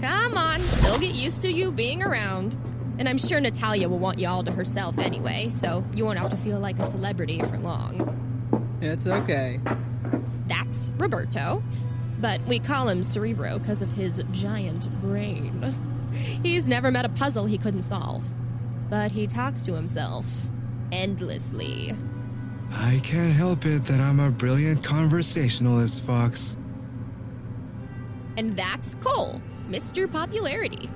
Come 0.00 0.36
on, 0.36 0.60
they'll 0.82 0.98
get 0.98 1.14
used 1.14 1.42
to 1.42 1.52
you 1.52 1.72
being 1.72 2.02
around. 2.02 2.58
And 2.98 3.08
I'm 3.08 3.16
sure 3.16 3.40
Natalya 3.40 3.88
will 3.88 3.98
want 3.98 4.18
you 4.18 4.28
all 4.28 4.42
to 4.42 4.52
herself 4.52 4.98
anyway, 4.98 5.48
so 5.48 5.84
you 5.94 6.04
won't 6.04 6.18
have 6.18 6.30
to 6.30 6.36
feel 6.36 6.60
like 6.60 6.78
a 6.78 6.84
celebrity 6.84 7.40
for 7.40 7.56
long. 7.58 8.78
It's 8.82 9.06
okay. 9.06 9.60
That's 10.48 10.90
Roberto, 10.98 11.62
but 12.20 12.40
we 12.46 12.58
call 12.58 12.88
him 12.88 13.02
Cerebro 13.02 13.58
because 13.58 13.82
of 13.82 13.92
his 13.92 14.24
giant 14.32 14.90
brain. 15.00 15.74
He's 16.42 16.68
never 16.68 16.90
met 16.90 17.04
a 17.04 17.10
puzzle 17.10 17.44
he 17.44 17.58
couldn't 17.58 17.82
solve, 17.82 18.24
but 18.90 19.12
he 19.12 19.26
talks 19.26 19.62
to 19.62 19.74
himself 19.74 20.26
endlessly. 20.90 21.94
I 22.70 23.00
can't 23.02 23.32
help 23.32 23.64
it 23.66 23.84
that 23.84 24.00
I'm 24.00 24.20
a 24.20 24.30
brilliant 24.30 24.82
conversationalist, 24.84 26.02
Fox. 26.02 26.56
And 28.36 28.56
that's 28.56 28.94
Cole, 28.96 29.40
Mr. 29.68 30.10
Popularity. 30.10 30.88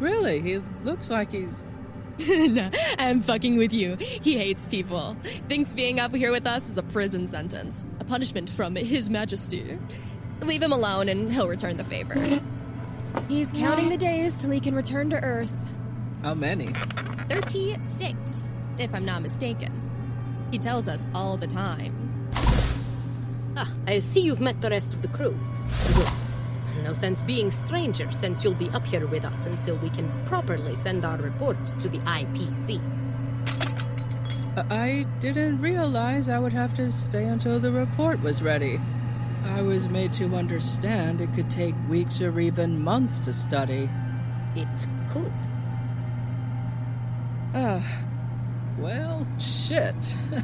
Really? 0.00 0.40
He 0.40 0.58
looks 0.84 1.10
like 1.10 1.32
he's. 1.32 1.64
No, 2.26 2.70
I'm 2.98 3.20
fucking 3.20 3.56
with 3.58 3.72
you. 3.72 3.96
He 3.96 4.36
hates 4.36 4.66
people. 4.66 5.16
Thinks 5.48 5.72
being 5.72 6.00
up 6.00 6.14
here 6.14 6.32
with 6.32 6.46
us 6.46 6.68
is 6.68 6.78
a 6.78 6.82
prison 6.82 7.26
sentence, 7.26 7.86
a 8.00 8.04
punishment 8.04 8.50
from 8.50 8.74
His 8.76 9.10
Majesty. 9.10 9.78
Leave 10.42 10.62
him 10.62 10.72
alone 10.72 11.08
and 11.08 11.32
he'll 11.32 11.48
return 11.48 11.76
the 11.76 11.84
favor. 11.84 12.14
He's 13.28 13.52
counting 13.52 13.88
the 13.88 13.96
days 13.96 14.40
till 14.40 14.50
he 14.50 14.60
can 14.60 14.74
return 14.74 15.10
to 15.10 15.16
Earth. 15.22 15.74
How 16.22 16.34
many? 16.34 16.68
36, 17.28 18.52
if 18.78 18.94
I'm 18.94 19.04
not 19.04 19.22
mistaken. 19.22 19.82
He 20.50 20.58
tells 20.58 20.88
us 20.88 21.08
all 21.14 21.36
the 21.36 21.46
time. 21.46 22.30
Ah, 23.56 23.70
I 23.86 23.98
see 23.98 24.20
you've 24.20 24.40
met 24.40 24.60
the 24.60 24.70
rest 24.70 24.94
of 24.94 25.02
the 25.02 25.08
crew. 25.08 25.38
Good. 25.94 26.27
No 26.84 26.92
sense 26.92 27.22
being 27.22 27.50
strangers 27.50 28.18
since 28.18 28.44
you'll 28.44 28.54
be 28.54 28.70
up 28.70 28.86
here 28.86 29.06
with 29.06 29.24
us 29.24 29.46
until 29.46 29.76
we 29.76 29.90
can 29.90 30.10
properly 30.24 30.76
send 30.76 31.04
our 31.04 31.18
report 31.18 31.58
to 31.80 31.88
the 31.88 31.98
IPC. 31.98 32.80
I 34.70 35.06
didn't 35.20 35.60
realize 35.60 36.28
I 36.28 36.38
would 36.38 36.52
have 36.52 36.74
to 36.74 36.90
stay 36.90 37.24
until 37.24 37.60
the 37.60 37.70
report 37.70 38.20
was 38.22 38.42
ready. 38.42 38.80
I 39.44 39.62
was 39.62 39.88
made 39.88 40.12
to 40.14 40.34
understand 40.34 41.20
it 41.20 41.32
could 41.32 41.50
take 41.50 41.74
weeks 41.88 42.20
or 42.20 42.40
even 42.40 42.82
months 42.82 43.24
to 43.26 43.32
study. 43.32 43.88
It 44.56 44.68
could. 45.08 45.32
Ah, 47.54 47.76
uh, 47.76 47.82
well, 48.78 49.26
shit. 49.38 50.14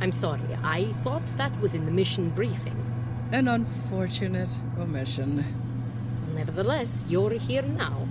I'm 0.00 0.12
sorry, 0.12 0.40
I 0.62 0.92
thought 1.02 1.26
that 1.38 1.58
was 1.60 1.74
in 1.74 1.84
the 1.84 1.90
mission 1.90 2.30
briefing. 2.30 2.81
An 3.32 3.48
unfortunate 3.48 4.58
omission. 4.78 5.42
Nevertheless, 6.34 7.06
you're 7.08 7.30
here 7.30 7.62
now. 7.62 8.06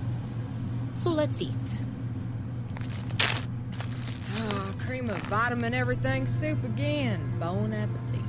So 0.94 1.10
let's 1.10 1.40
eat. 1.40 1.84
Oh, 4.36 4.74
cream 4.80 5.08
of 5.08 5.18
vitamin 5.18 5.74
everything 5.74 6.26
soup 6.26 6.64
again. 6.64 7.34
Bon 7.38 7.72
appetit. 7.72 8.20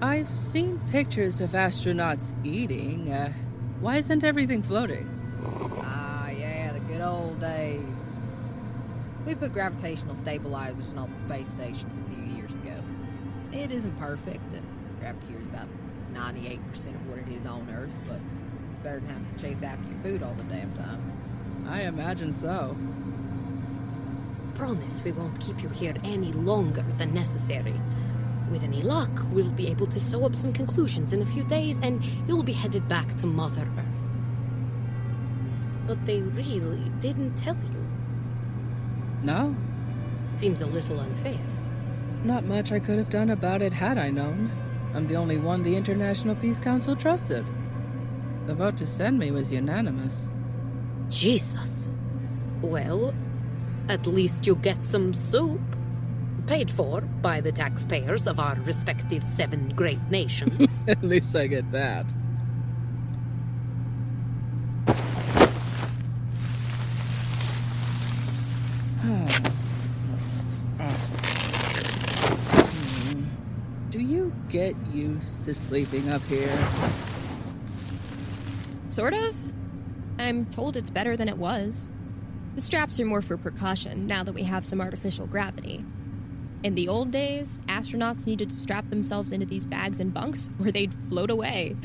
I've 0.00 0.34
seen 0.34 0.80
pictures 0.90 1.42
of 1.42 1.50
astronauts 1.50 2.34
eating. 2.42 3.12
Uh, 3.12 3.34
Why 3.80 3.96
isn't 3.96 4.24
everything 4.24 4.62
floating? 4.62 5.10
Ah, 5.82 6.30
yeah, 6.30 6.72
the 6.72 6.80
good 6.80 7.02
old 7.02 7.38
days. 7.38 8.16
We 9.26 9.34
put 9.34 9.52
gravitational 9.52 10.14
stabilizers 10.14 10.92
in 10.92 10.98
all 10.98 11.08
the 11.08 11.16
space 11.16 11.48
stations 11.48 11.98
a 11.98 12.14
few 12.14 12.24
years 12.34 12.52
ago. 12.54 12.82
It 13.54 13.70
isn't 13.70 13.96
perfect, 13.98 14.52
and 14.52 14.66
gravity 14.98 15.28
here 15.28 15.38
is 15.38 15.46
about 15.46 15.68
98% 16.12 16.58
of 16.86 17.08
what 17.08 17.18
it 17.20 17.28
is 17.28 17.46
on 17.46 17.70
Earth, 17.70 17.94
but 18.08 18.18
it's 18.70 18.80
better 18.80 18.98
than 18.98 19.10
having 19.10 19.32
to 19.32 19.40
chase 19.40 19.62
after 19.62 19.88
your 19.88 20.02
food 20.02 20.22
all 20.24 20.34
the 20.34 20.42
damn 20.44 20.74
time. 20.74 21.12
I 21.68 21.82
imagine 21.82 22.32
so. 22.32 22.76
Promise 24.56 25.04
we 25.04 25.12
won't 25.12 25.38
keep 25.38 25.62
you 25.62 25.68
here 25.68 25.94
any 26.02 26.32
longer 26.32 26.82
than 26.98 27.14
necessary. 27.14 27.76
With 28.50 28.64
any 28.64 28.82
luck, 28.82 29.10
we'll 29.30 29.52
be 29.52 29.68
able 29.68 29.86
to 29.86 30.00
sew 30.00 30.26
up 30.26 30.34
some 30.34 30.52
conclusions 30.52 31.12
in 31.12 31.22
a 31.22 31.26
few 31.26 31.44
days 31.44 31.80
and 31.80 32.04
you'll 32.26 32.42
be 32.42 32.52
headed 32.52 32.88
back 32.88 33.08
to 33.14 33.26
Mother 33.26 33.70
Earth. 33.78 34.16
But 35.86 36.04
they 36.06 36.22
really 36.22 36.90
didn't 37.00 37.36
tell 37.36 37.56
you. 37.56 37.86
No? 39.22 39.56
Seems 40.32 40.60
a 40.60 40.66
little 40.66 40.98
unfair. 40.98 41.53
Not 42.24 42.44
much 42.46 42.72
I 42.72 42.80
could 42.80 42.96
have 42.98 43.10
done 43.10 43.28
about 43.28 43.60
it 43.60 43.74
had 43.74 43.98
I 43.98 44.08
known. 44.08 44.50
I'm 44.94 45.06
the 45.06 45.16
only 45.16 45.36
one 45.36 45.62
the 45.62 45.76
International 45.76 46.34
Peace 46.34 46.58
Council 46.58 46.96
trusted. 46.96 47.50
The 48.46 48.54
vote 48.54 48.78
to 48.78 48.86
send 48.86 49.18
me 49.18 49.30
was 49.30 49.52
unanimous. 49.52 50.30
Jesus. 51.10 51.90
Well, 52.62 53.14
at 53.90 54.06
least 54.06 54.46
you 54.46 54.54
get 54.56 54.84
some 54.84 55.12
soup. 55.12 55.60
Paid 56.46 56.70
for 56.70 57.02
by 57.02 57.40
the 57.40 57.52
taxpayers 57.52 58.26
of 58.26 58.40
our 58.40 58.54
respective 58.60 59.24
seven 59.24 59.68
great 59.70 60.02
nations. 60.10 60.86
At 60.88 61.02
least 61.02 61.34
I 61.34 61.46
get 61.46 61.70
that. 61.72 62.12
Do 73.94 74.00
you 74.00 74.34
get 74.48 74.74
used 75.24 75.44
to 75.44 75.54
sleeping 75.54 76.10
up 76.10 76.22
here? 76.24 76.56
Sort 78.88 79.14
of. 79.14 79.54
I'm 80.18 80.46
told 80.46 80.76
it's 80.76 80.90
better 80.90 81.16
than 81.16 81.28
it 81.28 81.38
was. 81.38 81.90
The 82.54 82.60
straps 82.60 83.00
are 83.00 83.04
more 83.04 83.22
for 83.22 83.36
precaution 83.36 84.06
now 84.06 84.22
that 84.22 84.32
we 84.32 84.44
have 84.44 84.64
some 84.64 84.80
artificial 84.80 85.26
gravity. 85.26 85.84
In 86.62 86.74
the 86.74 86.88
old 86.88 87.10
days, 87.10 87.60
astronauts 87.66 88.26
needed 88.26 88.50
to 88.50 88.56
strap 88.56 88.88
themselves 88.90 89.32
into 89.32 89.46
these 89.46 89.66
bags 89.66 90.00
and 90.00 90.14
bunks 90.14 90.48
or 90.60 90.70
they'd 90.70 90.94
float 90.94 91.30
away. 91.30 91.76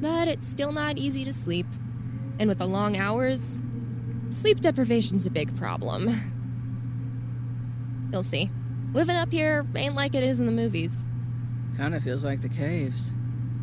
But 0.00 0.28
it's 0.28 0.46
still 0.46 0.72
not 0.72 0.98
easy 0.98 1.24
to 1.24 1.32
sleep. 1.32 1.66
And 2.38 2.48
with 2.48 2.58
the 2.58 2.66
long 2.66 2.96
hours, 2.96 3.58
sleep 4.28 4.60
deprivation's 4.60 5.26
a 5.26 5.30
big 5.30 5.56
problem. 5.56 6.08
You'll 8.12 8.22
see. 8.22 8.50
Living 8.92 9.16
up 9.16 9.32
here 9.32 9.66
ain't 9.74 9.94
like 9.94 10.14
it 10.14 10.22
is 10.22 10.40
in 10.40 10.46
the 10.46 10.52
movies. 10.52 11.10
Kinda 11.76 12.00
feels 12.00 12.24
like 12.24 12.40
the 12.40 12.48
caves. 12.48 13.14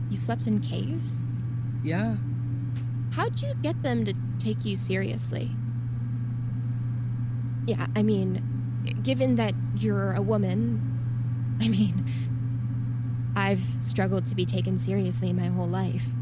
You 0.09 0.17
slept 0.17 0.47
in 0.47 0.59
caves? 0.59 1.23
Yeah. 1.83 2.15
How'd 3.11 3.41
you 3.41 3.53
get 3.61 3.81
them 3.83 4.05
to 4.05 4.13
take 4.37 4.65
you 4.65 4.75
seriously? 4.75 5.51
Yeah, 7.67 7.85
I 7.95 8.03
mean, 8.03 8.43
given 9.03 9.35
that 9.35 9.53
you're 9.77 10.13
a 10.13 10.21
woman, 10.21 11.57
I 11.61 11.67
mean, 11.67 12.05
I've 13.35 13.59
struggled 13.59 14.25
to 14.27 14.35
be 14.35 14.45
taken 14.45 14.77
seriously 14.77 15.33
my 15.33 15.47
whole 15.47 15.67
life. 15.67 16.13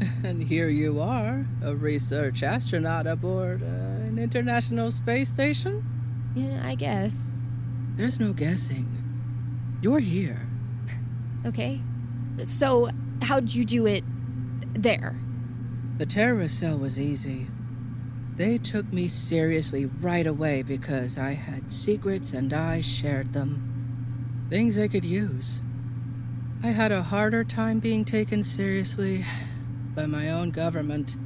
And 0.24 0.42
here 0.42 0.68
you 0.68 1.00
are, 1.00 1.46
a 1.62 1.74
research 1.74 2.42
astronaut 2.42 3.06
aboard 3.06 3.62
uh, 3.62 3.66
an 4.06 4.18
international 4.18 4.90
space 4.90 5.28
station? 5.28 5.84
Yeah, 6.34 6.60
I 6.64 6.74
guess. 6.74 7.32
There's 7.96 8.18
no 8.20 8.32
guessing. 8.32 8.86
You're 9.80 10.00
here. 10.00 10.47
Okay. 11.46 11.80
So, 12.44 12.88
how'd 13.22 13.52
you 13.52 13.64
do 13.64 13.86
it 13.86 14.04
there? 14.74 15.16
The 15.98 16.06
terrorist 16.06 16.58
cell 16.58 16.78
was 16.78 16.98
easy. 16.98 17.48
They 18.36 18.58
took 18.58 18.92
me 18.92 19.08
seriously 19.08 19.86
right 19.86 20.26
away 20.26 20.62
because 20.62 21.18
I 21.18 21.32
had 21.32 21.70
secrets 21.70 22.32
and 22.32 22.52
I 22.52 22.80
shared 22.80 23.32
them. 23.32 24.46
Things 24.48 24.76
they 24.76 24.88
could 24.88 25.04
use. 25.04 25.60
I 26.62 26.68
had 26.68 26.92
a 26.92 27.02
harder 27.02 27.42
time 27.42 27.80
being 27.80 28.04
taken 28.04 28.42
seriously 28.42 29.24
by 29.94 30.06
my 30.06 30.30
own 30.30 30.50
government. 30.50 31.16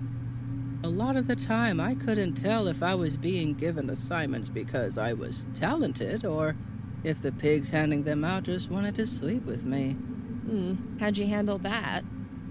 A 0.82 0.88
lot 0.88 1.16
of 1.16 1.26
the 1.26 1.36
time, 1.36 1.78
I 1.78 1.94
couldn't 1.94 2.34
tell 2.34 2.66
if 2.66 2.82
I 2.82 2.94
was 2.94 3.16
being 3.16 3.54
given 3.54 3.90
assignments 3.90 4.48
because 4.48 4.96
I 4.96 5.12
was 5.12 5.44
talented 5.54 6.24
or 6.24 6.56
if 7.04 7.20
the 7.20 7.32
pigs 7.32 7.70
handing 7.70 8.04
them 8.04 8.24
out 8.24 8.44
just 8.44 8.70
wanted 8.70 8.94
to 8.96 9.06
sleep 9.06 9.44
with 9.44 9.64
me. 9.64 9.92
Hmm, 9.92 10.74
how'd 10.98 11.18
you 11.18 11.26
handle 11.26 11.58
that? 11.58 12.02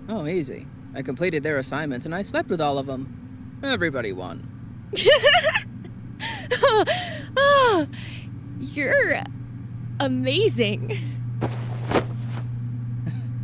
Oh, 0.09 0.25
easy. 0.25 0.67
I 0.93 1.01
completed 1.01 1.43
their 1.43 1.57
assignments 1.57 2.05
and 2.05 2.13
I 2.13 2.21
slept 2.21 2.49
with 2.49 2.61
all 2.61 2.77
of 2.77 2.85
them. 2.85 3.59
Everybody 3.63 4.11
won. 4.11 4.47
oh, 7.37 7.87
you're 8.59 9.21
amazing. 9.99 10.93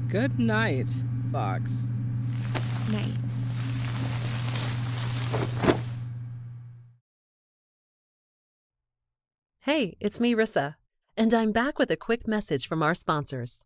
Good 0.10 0.40
night, 0.40 0.90
Fox. 1.32 1.92
Night. 2.92 3.14
Hey, 9.62 9.98
it's 10.00 10.20
me, 10.22 10.34
Rissa, 10.34 10.76
and 11.18 11.34
I'm 11.34 11.52
back 11.52 11.80
with 11.80 11.90
a 11.90 11.98
quick 11.98 12.28
message 12.28 12.68
from 12.68 12.84
our 12.84 12.94
sponsors. 12.94 13.66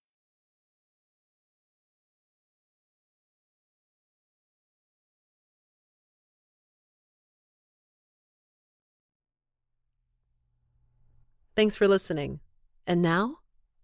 Thanks 11.61 11.75
for 11.75 11.87
listening. 11.87 12.39
And 12.87 13.03
now, 13.03 13.37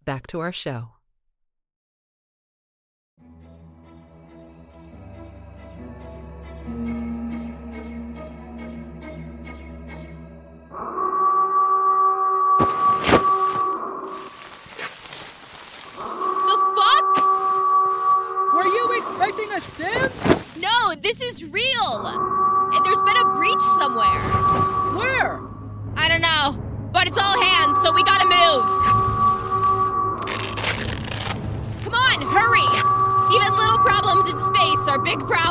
back 0.04 0.26
to 0.28 0.40
our 0.40 0.52
show. 0.52 0.94
The 16.48 16.58
fuck? 16.74 17.14
Were 18.56 18.66
you 18.66 18.98
expecting 18.98 19.52
a 19.52 19.62
sim? 19.62 20.12
No, 20.60 20.96
this 20.96 21.22
is 21.22 21.46
real. 21.46 22.27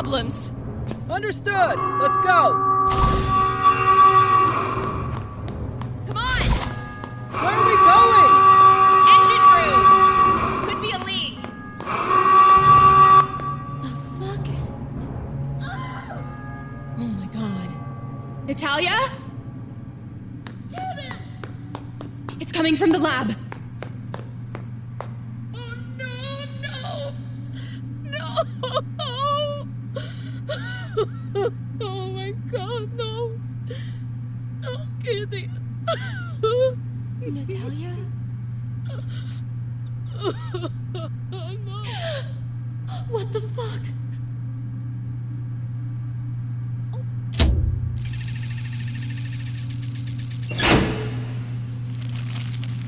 Problems. 0.07 0.53
Understood. 1.09 1.77
Let's 1.99 2.15
go. 2.17 2.66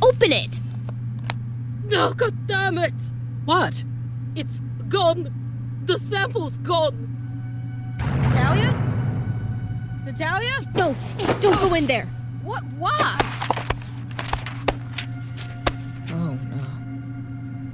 Open 0.03 0.31
it! 0.31 0.61
No, 1.85 2.13
god 2.13 2.47
damn 2.47 2.77
it! 2.77 2.93
What? 3.45 3.83
It's 4.35 4.61
gone. 4.87 5.33
The 5.85 5.97
sample's 5.97 6.57
gone. 6.59 7.07
Natalya? 7.97 8.71
Natalya? 10.05 10.53
No, 10.75 10.93
hey, 11.17 11.35
don't 11.39 11.59
go 11.61 11.73
in 11.73 11.87
there. 11.87 12.05
What? 12.43 12.63
Why? 12.77 13.19
Oh 16.11 16.37
no. 16.51 16.63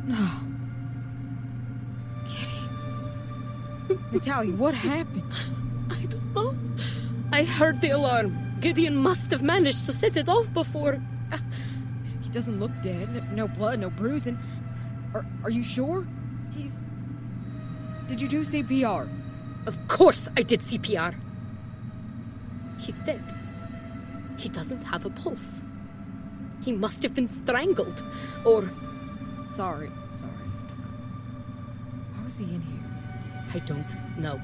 No. 0.07 0.29
Kitty. 2.27 2.61
Natalya, 4.11 4.53
what 4.53 4.73
happened? 4.73 5.23
I 5.91 6.05
don't 6.05 6.33
know. 6.33 6.55
I 7.31 7.43
heard 7.43 7.81
the 7.81 7.89
alarm. 7.89 8.57
Gideon 8.59 8.95
must 8.95 9.31
have 9.31 9.43
managed 9.43 9.85
to 9.85 9.93
set 9.93 10.17
it 10.17 10.27
off 10.29 10.51
before. 10.53 11.01
Doesn't 12.35 12.59
look 12.59 12.73
dead. 12.81 13.31
No, 13.31 13.45
no 13.45 13.47
blood, 13.47 13.79
no 13.79 13.89
bruising. 13.89 14.37
Are, 15.13 15.25
are 15.45 15.49
you 15.49 15.63
sure? 15.63 16.05
He's. 16.53 16.81
Did 18.07 18.19
you 18.19 18.27
do 18.27 18.41
CPR? 18.41 19.07
Of 19.65 19.87
course 19.87 20.27
I 20.35 20.41
did 20.41 20.59
CPR. 20.59 21.15
He's 22.77 22.99
dead. 23.03 23.23
He 24.37 24.49
doesn't 24.49 24.81
have 24.83 25.05
a 25.05 25.09
pulse. 25.11 25.63
He 26.61 26.73
must 26.73 27.03
have 27.03 27.15
been 27.15 27.29
strangled. 27.29 28.03
Or. 28.43 28.69
Sorry, 29.47 29.89
sorry. 30.17 30.49
Why 32.11 32.23
was 32.25 32.37
he 32.37 32.53
in 32.53 32.59
here? 32.59 32.83
I 33.53 33.59
don't 33.59 33.95
know. 34.17 34.41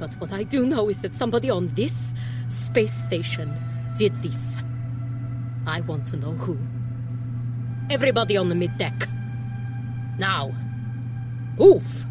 But 0.00 0.12
what 0.14 0.32
I 0.32 0.42
do 0.42 0.66
know 0.66 0.88
is 0.88 1.02
that 1.02 1.14
somebody 1.14 1.50
on 1.50 1.68
this 1.68 2.12
space 2.48 3.04
station 3.04 3.54
did 3.96 4.12
this. 4.24 4.60
I 5.68 5.82
want 5.82 6.04
to 6.06 6.16
know 6.16 6.32
who. 6.32 6.58
Everybody 7.88 8.36
on 8.36 8.48
the 8.48 8.54
mid 8.54 8.76
deck. 8.78 8.94
Now. 10.18 10.52
Oof. 11.60 12.04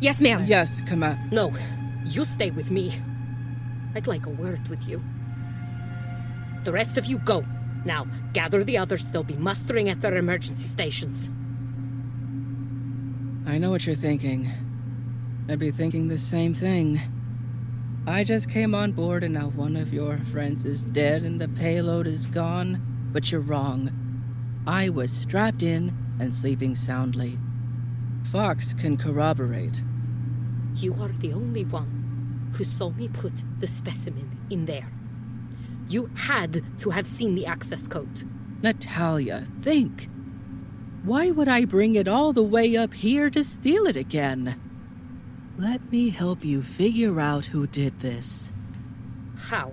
Yes, 0.00 0.22
ma'am. 0.22 0.44
Yes, 0.46 0.80
come 0.82 1.02
on. 1.02 1.18
No, 1.32 1.52
you 2.04 2.24
stay 2.24 2.50
with 2.50 2.70
me. 2.70 2.94
I'd 3.94 4.06
like 4.06 4.26
a 4.26 4.30
word 4.30 4.68
with 4.68 4.88
you. 4.88 5.02
The 6.64 6.72
rest 6.72 6.98
of 6.98 7.06
you 7.06 7.18
go. 7.18 7.44
Now, 7.84 8.06
gather 8.32 8.62
the 8.62 8.78
others. 8.78 9.10
They'll 9.10 9.22
be 9.22 9.34
mustering 9.34 9.88
at 9.88 10.00
their 10.00 10.16
emergency 10.16 10.68
stations. 10.68 11.30
I 13.46 13.58
know 13.58 13.70
what 13.70 13.86
you're 13.86 13.94
thinking. 13.94 14.48
I'd 15.48 15.58
be 15.58 15.70
thinking 15.70 16.08
the 16.08 16.18
same 16.18 16.54
thing. 16.54 17.00
I 18.06 18.22
just 18.22 18.48
came 18.50 18.74
on 18.74 18.92
board 18.92 19.24
and 19.24 19.34
now 19.34 19.48
one 19.48 19.76
of 19.76 19.92
your 19.92 20.18
friends 20.18 20.64
is 20.64 20.84
dead 20.84 21.22
and 21.22 21.40
the 21.40 21.48
payload 21.48 22.06
is 22.06 22.26
gone. 22.26 22.80
But 23.12 23.32
you're 23.32 23.40
wrong. 23.40 24.07
I 24.68 24.90
was 24.90 25.10
strapped 25.10 25.62
in 25.62 25.96
and 26.20 26.32
sleeping 26.32 26.74
soundly. 26.74 27.38
Fox 28.24 28.74
can 28.74 28.98
corroborate. 28.98 29.82
You 30.74 30.92
are 31.00 31.08
the 31.08 31.32
only 31.32 31.64
one 31.64 32.50
who 32.54 32.64
saw 32.64 32.90
me 32.90 33.08
put 33.08 33.44
the 33.60 33.66
specimen 33.66 34.38
in 34.50 34.66
there. 34.66 34.92
You 35.88 36.10
had 36.14 36.78
to 36.80 36.90
have 36.90 37.06
seen 37.06 37.34
the 37.34 37.46
access 37.46 37.88
code. 37.88 38.24
Natalya, 38.62 39.46
think. 39.62 40.10
Why 41.02 41.30
would 41.30 41.48
I 41.48 41.64
bring 41.64 41.94
it 41.94 42.06
all 42.06 42.34
the 42.34 42.42
way 42.42 42.76
up 42.76 42.92
here 42.92 43.30
to 43.30 43.42
steal 43.42 43.86
it 43.86 43.96
again? 43.96 44.60
Let 45.56 45.90
me 45.90 46.10
help 46.10 46.44
you 46.44 46.60
figure 46.60 47.20
out 47.20 47.46
who 47.46 47.66
did 47.66 48.00
this. 48.00 48.52
How? 49.48 49.72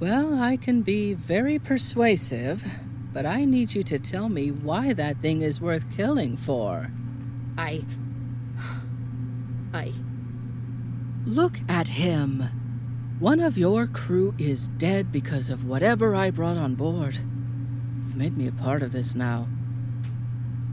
Well, 0.00 0.42
I 0.42 0.56
can 0.56 0.82
be 0.82 1.14
very 1.14 1.60
persuasive, 1.60 2.66
but 3.12 3.26
I 3.26 3.44
need 3.44 3.74
you 3.74 3.82
to 3.84 3.98
tell 3.98 4.28
me 4.28 4.50
why 4.50 4.92
that 4.94 5.18
thing 5.18 5.42
is 5.42 5.60
worth 5.60 5.94
killing 5.94 6.36
for. 6.36 6.90
I. 7.58 7.84
I. 9.74 9.92
Look 11.26 11.58
at 11.68 11.88
him. 11.88 12.44
One 13.18 13.40
of 13.40 13.56
your 13.56 13.86
crew 13.86 14.34
is 14.38 14.68
dead 14.68 15.12
because 15.12 15.50
of 15.50 15.64
whatever 15.64 16.14
I 16.14 16.30
brought 16.30 16.56
on 16.56 16.74
board. 16.74 17.18
You've 18.06 18.16
made 18.16 18.36
me 18.36 18.48
a 18.48 18.52
part 18.52 18.82
of 18.82 18.92
this 18.92 19.14
now. 19.14 19.46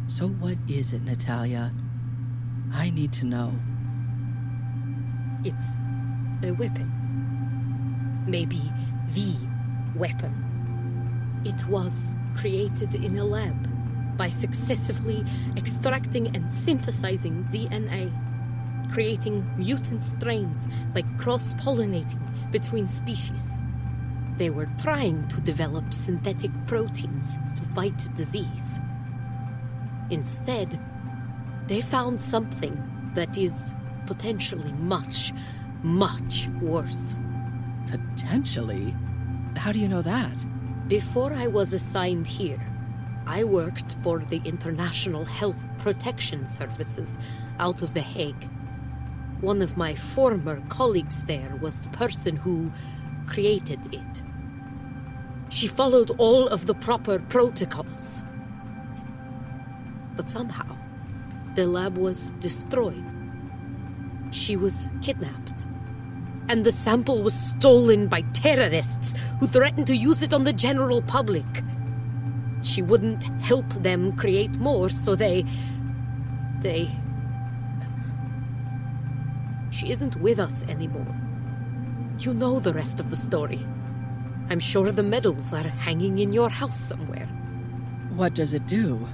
So, 0.07 0.27
what 0.27 0.57
is 0.67 0.91
it, 0.91 1.03
Natalya? 1.03 1.71
I 2.73 2.89
need 2.89 3.13
to 3.13 3.25
know. 3.25 3.53
It's 5.43 5.79
a 6.43 6.51
weapon. 6.53 6.91
Maybe 8.27 8.61
the 9.09 9.47
weapon. 9.95 11.41
It 11.45 11.67
was 11.67 12.15
created 12.35 12.95
in 12.95 13.17
a 13.17 13.23
lab 13.23 14.17
by 14.17 14.29
successively 14.29 15.23
extracting 15.55 16.27
and 16.35 16.51
synthesizing 16.51 17.47
DNA, 17.51 18.11
creating 18.91 19.49
mutant 19.57 20.03
strains 20.03 20.67
by 20.93 21.01
cross 21.17 21.53
pollinating 21.53 22.21
between 22.51 22.87
species. 22.87 23.57
They 24.37 24.49
were 24.49 24.69
trying 24.81 25.27
to 25.29 25.41
develop 25.41 25.93
synthetic 25.93 26.51
proteins 26.65 27.37
to 27.55 27.61
fight 27.61 28.09
disease. 28.15 28.79
Instead, 30.09 30.79
they 31.67 31.81
found 31.81 32.19
something 32.19 33.11
that 33.15 33.37
is 33.37 33.75
potentially 34.05 34.71
much, 34.73 35.31
much 35.83 36.47
worse. 36.61 37.15
Potentially? 37.87 38.95
How 39.55 39.71
do 39.71 39.79
you 39.79 39.87
know 39.87 40.01
that? 40.01 40.45
Before 40.89 41.31
I 41.35 41.45
was 41.45 41.71
assigned 41.71 42.25
here, 42.25 42.65
I 43.27 43.43
worked 43.43 43.93
for 44.01 44.17
the 44.17 44.41
International 44.43 45.23
Health 45.23 45.63
Protection 45.77 46.47
Services 46.47 47.19
out 47.59 47.83
of 47.83 47.93
The 47.93 48.01
Hague. 48.01 48.49
One 49.39 49.61
of 49.61 49.77
my 49.77 49.93
former 49.93 50.59
colleagues 50.67 51.25
there 51.25 51.55
was 51.61 51.81
the 51.81 51.95
person 51.95 52.37
who 52.37 52.71
created 53.27 53.93
it. 53.93 54.23
She 55.49 55.67
followed 55.67 56.09
all 56.17 56.47
of 56.47 56.65
the 56.65 56.73
proper 56.73 57.19
protocols. 57.19 58.23
But 60.15 60.27
somehow, 60.27 60.75
the 61.53 61.67
lab 61.67 61.99
was 61.99 62.33
destroyed. 62.39 63.13
She 64.31 64.55
was 64.55 64.89
kidnapped. 65.03 65.67
And 66.49 66.65
the 66.65 66.71
sample 66.71 67.21
was 67.21 67.33
stolen 67.35 68.07
by 68.07 68.21
terrorists 68.33 69.13
who 69.39 69.47
threatened 69.47 69.85
to 69.87 69.95
use 69.95 70.23
it 70.23 70.33
on 70.33 70.43
the 70.43 70.51
general 70.51 71.03
public. 71.03 71.45
She 72.63 72.81
wouldn't 72.81 73.25
help 73.41 73.69
them 73.75 74.13
create 74.17 74.57
more, 74.57 74.89
so 74.89 75.13
they. 75.13 75.45
they. 76.61 76.89
She 79.69 79.91
isn't 79.91 80.15
with 80.15 80.39
us 80.39 80.63
anymore. 80.63 81.15
You 82.17 82.33
know 82.33 82.59
the 82.59 82.73
rest 82.73 82.99
of 82.99 83.11
the 83.11 83.15
story. 83.15 83.59
I'm 84.49 84.59
sure 84.59 84.91
the 84.91 85.03
medals 85.03 85.53
are 85.53 85.69
hanging 85.85 86.17
in 86.17 86.33
your 86.33 86.49
house 86.49 86.79
somewhere. 86.79 87.27
What 88.15 88.33
does 88.33 88.55
it 88.55 88.65
do? 88.65 89.07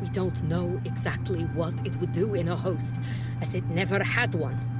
We 0.00 0.08
don't 0.08 0.42
know 0.44 0.80
exactly 0.86 1.42
what 1.54 1.86
it 1.86 1.94
would 1.96 2.12
do 2.12 2.32
in 2.32 2.48
a 2.48 2.56
host, 2.56 2.96
as 3.42 3.54
it 3.54 3.66
never 3.66 4.02
had 4.02 4.34
one. 4.34 4.79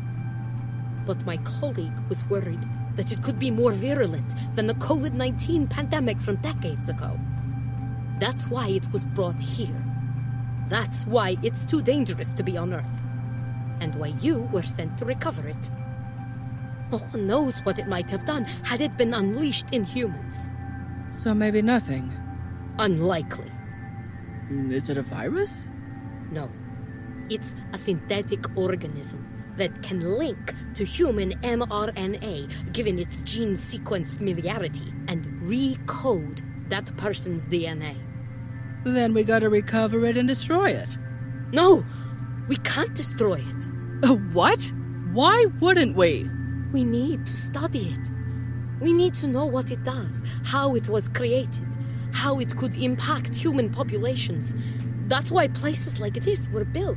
But 1.10 1.26
my 1.26 1.38
colleague 1.38 1.98
was 2.08 2.24
worried 2.26 2.64
that 2.94 3.10
it 3.10 3.20
could 3.20 3.36
be 3.36 3.50
more 3.50 3.72
virulent 3.72 4.32
than 4.54 4.68
the 4.68 4.74
COVID 4.74 5.12
19 5.12 5.66
pandemic 5.66 6.20
from 6.20 6.36
decades 6.36 6.88
ago. 6.88 7.18
That's 8.20 8.46
why 8.46 8.68
it 8.68 8.86
was 8.92 9.04
brought 9.04 9.40
here. 9.40 9.84
That's 10.68 11.08
why 11.08 11.36
it's 11.42 11.64
too 11.64 11.82
dangerous 11.82 12.32
to 12.34 12.44
be 12.44 12.56
on 12.56 12.72
Earth. 12.72 13.02
And 13.80 13.96
why 13.96 14.14
you 14.22 14.42
were 14.52 14.62
sent 14.62 14.98
to 14.98 15.04
recover 15.04 15.48
it. 15.48 15.68
No 16.92 16.98
one 16.98 17.26
knows 17.26 17.58
what 17.64 17.80
it 17.80 17.88
might 17.88 18.08
have 18.10 18.24
done 18.24 18.44
had 18.62 18.80
it 18.80 18.96
been 18.96 19.12
unleashed 19.12 19.72
in 19.72 19.82
humans. 19.82 20.48
So 21.10 21.34
maybe 21.34 21.60
nothing. 21.60 22.08
Unlikely. 22.78 23.50
Mm, 24.48 24.70
is 24.70 24.88
it 24.88 24.96
a 24.96 25.02
virus? 25.02 25.70
No. 26.30 26.48
It's 27.30 27.54
a 27.72 27.78
synthetic 27.78 28.44
organism 28.56 29.54
that 29.56 29.82
can 29.84 30.00
link 30.00 30.52
to 30.74 30.84
human 30.84 31.32
mRNA 31.42 32.72
given 32.72 32.98
its 32.98 33.22
gene 33.22 33.56
sequence 33.56 34.14
familiarity 34.14 34.92
and 35.06 35.24
recode 35.40 36.40
that 36.70 36.96
person's 36.96 37.46
DNA. 37.46 37.94
Then 38.82 39.14
we 39.14 39.22
gotta 39.22 39.48
recover 39.48 40.04
it 40.06 40.16
and 40.16 40.26
destroy 40.26 40.70
it. 40.70 40.98
No, 41.52 41.84
we 42.48 42.56
can't 42.56 42.94
destroy 42.94 43.34
it. 43.34 43.66
Uh, 44.02 44.14
what? 44.32 44.72
Why 45.12 45.46
wouldn't 45.60 45.96
we? 45.96 46.28
We 46.72 46.82
need 46.82 47.26
to 47.26 47.36
study 47.36 47.94
it. 47.94 48.10
We 48.80 48.92
need 48.92 49.14
to 49.14 49.28
know 49.28 49.44
what 49.44 49.70
it 49.70 49.84
does, 49.84 50.24
how 50.44 50.74
it 50.74 50.88
was 50.88 51.08
created, 51.08 51.68
how 52.12 52.40
it 52.40 52.56
could 52.56 52.76
impact 52.76 53.36
human 53.36 53.70
populations. 53.70 54.54
That's 55.06 55.30
why 55.30 55.48
places 55.48 56.00
like 56.00 56.14
this 56.14 56.48
were 56.48 56.64
built. 56.64 56.96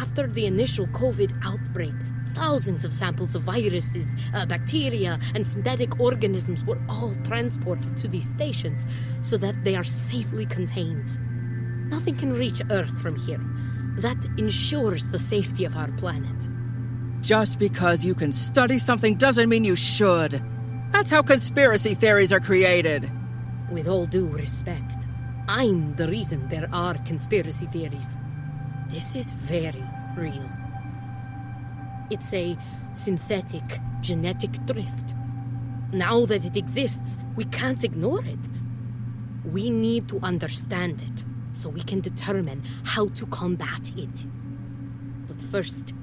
After 0.00 0.26
the 0.26 0.46
initial 0.46 0.86
COVID 0.86 1.38
outbreak, 1.44 1.94
thousands 2.28 2.84
of 2.84 2.92
samples 2.92 3.34
of 3.34 3.42
viruses, 3.42 4.16
uh, 4.34 4.46
bacteria, 4.46 5.18
and 5.34 5.46
synthetic 5.46 6.00
organisms 6.00 6.64
were 6.64 6.80
all 6.88 7.14
transported 7.24 7.96
to 7.98 8.08
these 8.08 8.28
stations 8.28 8.86
so 9.20 9.36
that 9.36 9.64
they 9.64 9.76
are 9.76 9.84
safely 9.84 10.46
contained. 10.46 11.18
Nothing 11.90 12.16
can 12.16 12.32
reach 12.32 12.62
Earth 12.70 13.00
from 13.02 13.16
here. 13.16 13.40
That 13.98 14.24
ensures 14.38 15.10
the 15.10 15.18
safety 15.18 15.64
of 15.66 15.76
our 15.76 15.92
planet. 15.92 16.48
Just 17.20 17.58
because 17.58 18.04
you 18.04 18.14
can 18.14 18.32
study 18.32 18.78
something 18.78 19.16
doesn't 19.16 19.48
mean 19.48 19.64
you 19.64 19.76
should. 19.76 20.42
That's 20.90 21.10
how 21.10 21.22
conspiracy 21.22 21.94
theories 21.94 22.32
are 22.32 22.40
created. 22.40 23.10
With 23.70 23.88
all 23.88 24.06
due 24.06 24.28
respect, 24.28 25.06
I'm 25.48 25.94
the 25.96 26.08
reason 26.08 26.48
there 26.48 26.68
are 26.72 26.94
conspiracy 27.04 27.66
theories. 27.66 28.16
This 28.92 29.16
is 29.16 29.32
very 29.32 29.82
real. 30.16 30.46
It's 32.10 32.32
a 32.34 32.56
synthetic 32.94 33.62
genetic 34.02 34.52
drift. 34.66 35.14
Now 35.92 36.26
that 36.26 36.44
it 36.44 36.56
exists, 36.56 37.18
we 37.34 37.44
can't 37.46 37.82
ignore 37.84 38.24
it. 38.24 38.48
We 39.44 39.70
need 39.70 40.08
to 40.08 40.20
understand 40.22 41.00
it 41.02 41.24
so 41.52 41.68
we 41.68 41.80
can 41.82 42.00
determine 42.00 42.62
how 42.84 43.08
to 43.08 43.26
combat 43.26 43.92
it. 43.96 44.26
But 45.26 45.40
first, 45.40 45.94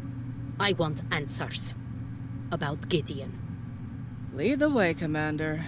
I 0.60 0.74
want 0.74 1.02
answers 1.12 1.74
about 2.52 2.90
Gideon. 2.90 3.38
Lead 4.34 4.60
the 4.60 4.70
way, 4.70 4.94
Commander. 4.94 5.64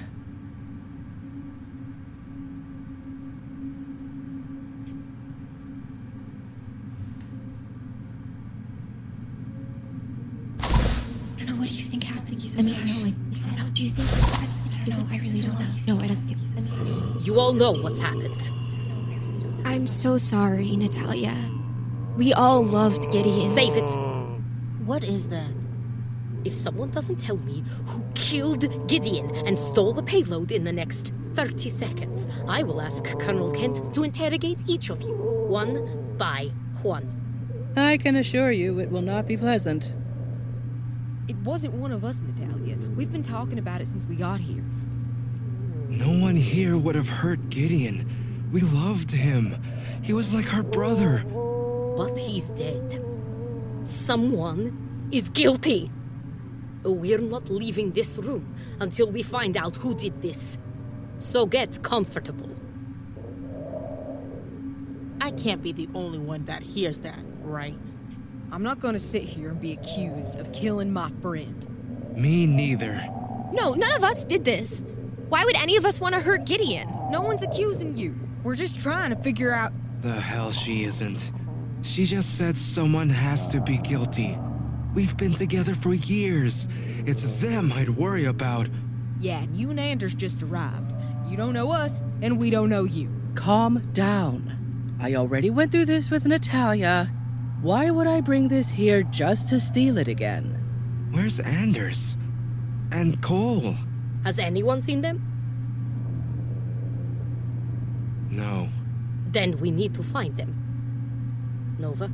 I 10.63 11.45
don't 11.45 11.47
know. 11.47 11.55
What 11.55 11.69
do 11.69 11.75
you 11.75 11.83
think 12.55 12.69
happened? 12.69 12.69
I 12.69 12.69
mean, 12.69 12.75
I 12.75 12.87
don't 12.87 13.03
like. 13.03 13.15
I 13.15 13.47
don't 13.47 13.57
know. 13.59 13.71
Do 13.73 13.83
you 13.83 13.89
think 13.89 14.09
he's 14.09 14.21
the 14.25 14.37
president? 14.37 14.69
I 14.73 14.85
don't 14.85 14.99
know. 14.99 15.05
I 15.11 15.17
really 15.17 15.39
don't 15.39 15.59
know. 15.59 15.95
No, 15.95 16.01
I 16.01 16.07
don't 16.07 16.23
think 16.27 16.39
he's. 16.39 17.27
You 17.27 17.39
all 17.39 17.53
know 17.53 17.71
what's 17.71 17.99
happened. 17.99 18.51
I'm 19.65 19.87
so 19.87 20.17
sorry, 20.17 20.75
Natalya. 20.75 21.33
We 22.17 22.33
all 22.33 22.63
loved 22.63 23.11
Gideon. 23.11 23.47
Save 23.47 23.77
it. 23.77 23.91
What 24.85 25.03
is 25.03 25.29
that? 25.29 25.53
If 26.43 26.53
someone 26.53 26.89
doesn't 26.89 27.19
tell 27.19 27.37
me 27.37 27.63
who 27.85 28.03
killed 28.15 28.87
Gideon 28.87 29.31
and 29.45 29.57
stole 29.57 29.93
the 29.93 30.03
payload 30.03 30.51
in 30.51 30.63
the 30.63 30.73
next 30.73 31.13
30 31.35 31.69
seconds, 31.69 32.27
I 32.47 32.63
will 32.63 32.81
ask 32.81 33.17
Colonel 33.19 33.51
Kent 33.51 33.93
to 33.93 34.03
interrogate 34.03 34.59
each 34.67 34.89
of 34.89 35.01
you, 35.03 35.15
one 35.15 36.15
by 36.17 36.51
one. 36.81 37.73
I 37.77 37.97
can 37.97 38.15
assure 38.15 38.51
you 38.51 38.79
it 38.79 38.89
will 38.89 39.03
not 39.03 39.27
be 39.27 39.37
pleasant. 39.37 39.93
It 41.31 41.37
wasn't 41.45 41.75
one 41.75 41.93
of 41.93 42.03
us, 42.03 42.19
Natalya. 42.19 42.75
We've 42.93 43.09
been 43.09 43.23
talking 43.23 43.57
about 43.57 43.79
it 43.79 43.87
since 43.87 44.03
we 44.03 44.17
got 44.17 44.41
here. 44.41 44.65
No 45.87 46.09
one 46.09 46.35
here 46.35 46.77
would 46.77 46.93
have 46.95 47.07
hurt 47.07 47.49
Gideon. 47.49 48.49
We 48.51 48.59
loved 48.59 49.11
him. 49.11 49.55
He 50.01 50.11
was 50.11 50.33
like 50.33 50.53
our 50.53 50.61
brother. 50.61 51.23
But 51.95 52.17
he's 52.17 52.49
dead. 52.49 52.99
Someone 53.83 55.07
is 55.13 55.29
guilty. 55.29 55.89
We're 56.83 57.21
not 57.21 57.49
leaving 57.49 57.91
this 57.91 58.17
room 58.17 58.53
until 58.81 59.09
we 59.09 59.23
find 59.23 59.55
out 59.55 59.77
who 59.77 59.95
did 59.95 60.21
this. 60.21 60.57
So 61.19 61.45
get 61.45 61.81
comfortable. 61.81 62.49
I 65.21 65.31
can't 65.31 65.61
be 65.61 65.71
the 65.71 65.87
only 65.95 66.19
one 66.19 66.43
that 66.43 66.61
hears 66.61 66.99
that, 66.99 67.23
right? 67.41 67.95
I'm 68.53 68.63
not 68.63 68.79
gonna 68.79 68.99
sit 68.99 69.23
here 69.23 69.49
and 69.49 69.61
be 69.61 69.71
accused 69.71 70.37
of 70.37 70.51
killing 70.51 70.91
my 70.91 71.09
friend. 71.21 71.65
Me 72.15 72.45
neither. 72.45 72.95
No, 73.53 73.73
none 73.73 73.93
of 73.95 74.03
us 74.03 74.25
did 74.25 74.43
this. 74.43 74.83
Why 75.29 75.45
would 75.45 75.55
any 75.55 75.77
of 75.77 75.85
us 75.85 76.01
want 76.01 76.15
to 76.15 76.21
hurt 76.21 76.45
Gideon? 76.45 76.89
No 77.09 77.21
one's 77.21 77.43
accusing 77.43 77.95
you. 77.95 78.13
We're 78.43 78.57
just 78.57 78.81
trying 78.81 79.11
to 79.11 79.15
figure 79.15 79.53
out. 79.53 79.71
The 80.01 80.11
hell 80.11 80.51
she 80.51 80.83
isn't. 80.83 81.31
She 81.81 82.05
just 82.05 82.37
said 82.37 82.57
someone 82.57 83.09
has 83.09 83.47
to 83.53 83.61
be 83.61 83.77
guilty. 83.77 84.37
We've 84.93 85.15
been 85.15 85.33
together 85.33 85.73
for 85.73 85.93
years. 85.93 86.67
It's 87.05 87.39
them 87.41 87.71
I'd 87.71 87.89
worry 87.89 88.25
about. 88.25 88.67
Yeah, 89.21 89.41
and 89.41 89.55
you 89.55 89.69
and 89.69 89.79
Anders 89.79 90.13
just 90.13 90.43
arrived. 90.43 90.93
You 91.29 91.37
don't 91.37 91.53
know 91.53 91.71
us, 91.71 92.03
and 92.21 92.37
we 92.37 92.49
don't 92.49 92.69
know 92.69 92.83
you. 92.83 93.09
Calm 93.35 93.81
down. 93.93 94.97
I 94.99 95.15
already 95.15 95.49
went 95.49 95.71
through 95.71 95.85
this 95.85 96.11
with 96.11 96.25
Natalya. 96.25 97.09
Why 97.61 97.91
would 97.91 98.07
I 98.07 98.21
bring 98.21 98.47
this 98.47 98.71
here 98.71 99.03
just 99.03 99.49
to 99.49 99.59
steal 99.59 99.99
it 99.99 100.07
again? 100.07 100.57
Where's 101.11 101.39
Anders? 101.39 102.17
And 102.91 103.21
Cole? 103.21 103.75
Has 104.23 104.39
anyone 104.39 104.81
seen 104.81 105.01
them? 105.01 105.21
No. 108.31 108.69
Then 109.27 109.59
we 109.59 109.69
need 109.69 109.93
to 109.93 110.01
find 110.01 110.35
them. 110.37 111.75
Nova? 111.77 112.09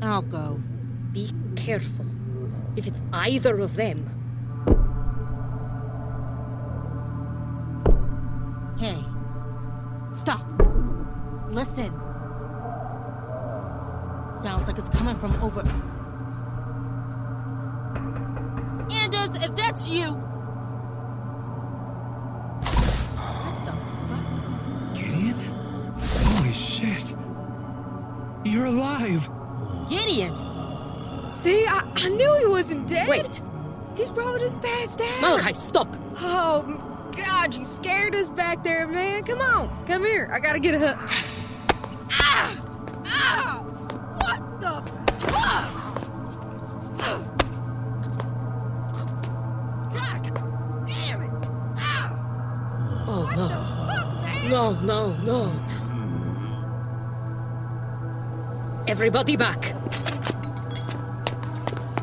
I'll 0.00 0.22
go. 0.22 0.62
Be 1.12 1.30
careful. 1.56 2.06
If 2.74 2.86
it's 2.86 3.02
either 3.12 3.60
of 3.60 3.76
them. 3.76 4.08
Hey. 8.78 9.04
Stop. 10.12 10.46
Listen. 11.50 11.92
Sounds 14.42 14.66
like 14.66 14.78
it's 14.78 14.88
coming 14.88 15.16
from 15.16 15.32
over. 15.42 15.60
Anders, 18.90 19.44
if 19.44 19.54
that's 19.54 19.88
you. 19.88 20.14
What 22.64 23.66
the 23.66 23.72
fuck? 24.08 24.94
Gideon? 24.94 25.34
Holy 25.98 26.52
shit. 26.52 27.14
You're 28.44 28.66
alive. 28.66 29.28
Gideon! 29.90 30.34
See, 31.28 31.66
I, 31.66 31.92
I 31.96 32.08
knew 32.08 32.38
he 32.38 32.46
wasn't 32.46 32.88
dead. 32.88 33.08
Wait. 33.08 33.42
He's 33.94 34.10
probably 34.10 34.40
just 34.40 34.58
passed 34.62 35.02
out. 35.02 35.38
Malakai, 35.38 35.54
stop. 35.54 35.88
Oh, 36.16 36.62
God, 37.14 37.54
you 37.54 37.64
scared 37.64 38.14
us 38.14 38.30
back 38.30 38.64
there, 38.64 38.88
man. 38.88 39.24
Come 39.24 39.42
on. 39.42 39.68
Come 39.84 40.04
here. 40.04 40.30
I 40.32 40.40
gotta 40.40 40.60
get 40.60 40.74
a 40.74 40.78
hook. 40.78 40.98
No. 55.24 55.52
Everybody 58.88 59.36
back. 59.36 59.60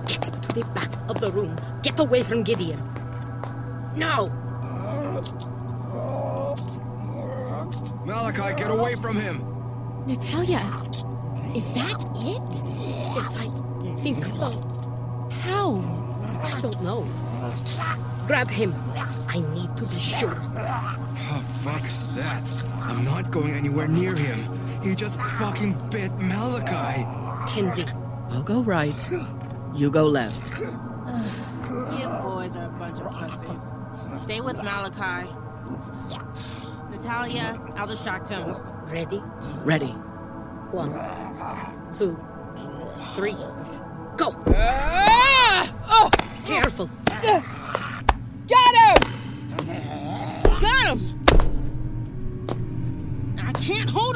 Get 0.06 0.22
to 0.22 0.54
the 0.54 0.66
back 0.76 0.92
of 1.10 1.20
the 1.20 1.32
room. 1.32 1.56
Get 1.82 2.00
away 2.00 2.22
from 2.24 2.44
Gideon. 2.44 2.80
Now! 3.96 4.30
Malakai, 8.06 8.56
get 8.56 8.72
away 8.72 8.96
from 8.96 9.18
him! 9.18 9.44
Natalya, 10.06 10.62
is 11.56 11.74
that 11.74 12.00
it? 12.22 12.64
Yes, 13.16 13.36
I 13.36 13.50
think 13.98 14.24
so. 14.24 14.50
How? 15.42 15.82
I 16.44 16.62
don't 16.62 16.82
know. 16.82 17.06
Grab 18.28 18.50
him. 18.50 18.74
I 19.30 19.40
need 19.54 19.76
to 19.78 19.86
be 19.86 20.00
sure. 20.00 20.36
Oh, 20.36 21.42
fuck 21.62 21.82
that. 22.16 22.44
I'm 22.82 23.04
not 23.06 23.32
going 23.32 23.54
anywhere 23.54 23.88
near 23.88 24.14
him. 24.16 24.82
He 24.84 24.96
just 24.96 25.20
fucking 25.40 25.90
bit 25.90 26.12
Malakai. 26.20 27.48
Kenzie. 27.48 27.86
I'll 28.30 28.44
go 28.44 28.62
right. 28.62 29.10
You 29.74 29.90
go 29.90 30.06
left. 30.06 30.60
You 30.60 32.08
boys 32.22 32.56
are 32.58 32.66
a 32.66 32.76
bunch 32.78 33.00
of 33.00 33.12
pussies. 33.14 33.72
Stay 34.22 34.42
with 34.42 34.58
Malakai. 34.58 35.28
Natalya, 36.92 37.58
I'll 37.76 37.88
distract 37.88 38.30
him. 38.30 38.44
Ready? 38.88 39.22
Ready. 39.64 39.94
One, 40.72 40.92
two, 41.94 42.20
three, 43.16 43.36
go! 44.18 44.36
Ah! 44.54 45.74
Oh! 45.88 46.10
Careful! 46.46 46.90
Got 47.06 47.44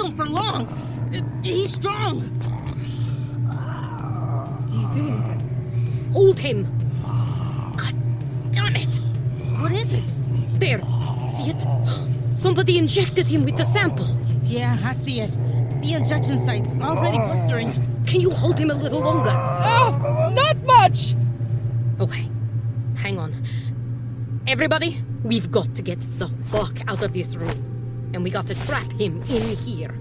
for 0.09 0.25
long. 0.25 0.67
He's 1.43 1.73
strong. 1.73 2.19
Do 4.65 4.75
you 4.75 4.85
see 4.87 5.01
anything? 5.01 6.09
Hold 6.13 6.39
him! 6.39 6.63
God 7.77 7.95
damn 8.51 8.75
it! 8.75 8.95
What 9.59 9.71
is 9.73 9.93
it? 9.93 10.11
There! 10.59 10.79
See 11.27 11.49
it? 11.51 11.61
Somebody 12.35 12.77
injected 12.77 13.27
him 13.27 13.45
with 13.45 13.57
the 13.57 13.65
sample. 13.65 14.07
Yeah, 14.43 14.77
I 14.83 14.93
see 14.93 15.19
it. 15.19 15.37
The 15.81 15.93
injection 15.93 16.37
site's 16.37 16.77
already 16.79 17.17
blistering. 17.19 17.71
Can 18.05 18.21
you 18.21 18.31
hold 18.31 18.59
him 18.59 18.71
a 18.71 18.73
little 18.73 19.01
longer? 19.01 19.31
Oh, 19.31 20.31
not 20.33 20.57
much! 20.65 21.15
Okay, 21.99 22.27
hang 22.95 23.19
on. 23.19 23.33
Everybody, 24.47 24.97
we've 25.23 25.51
got 25.51 25.75
to 25.75 25.81
get 25.81 25.99
the 26.17 26.27
fuck 26.47 26.89
out 26.89 27.03
of 27.03 27.13
this 27.13 27.35
room. 27.35 27.70
And 28.13 28.23
we 28.23 28.29
got 28.29 28.47
to 28.47 28.55
trap 28.65 28.91
him 28.91 29.21
in 29.23 29.55
here. 29.55 29.93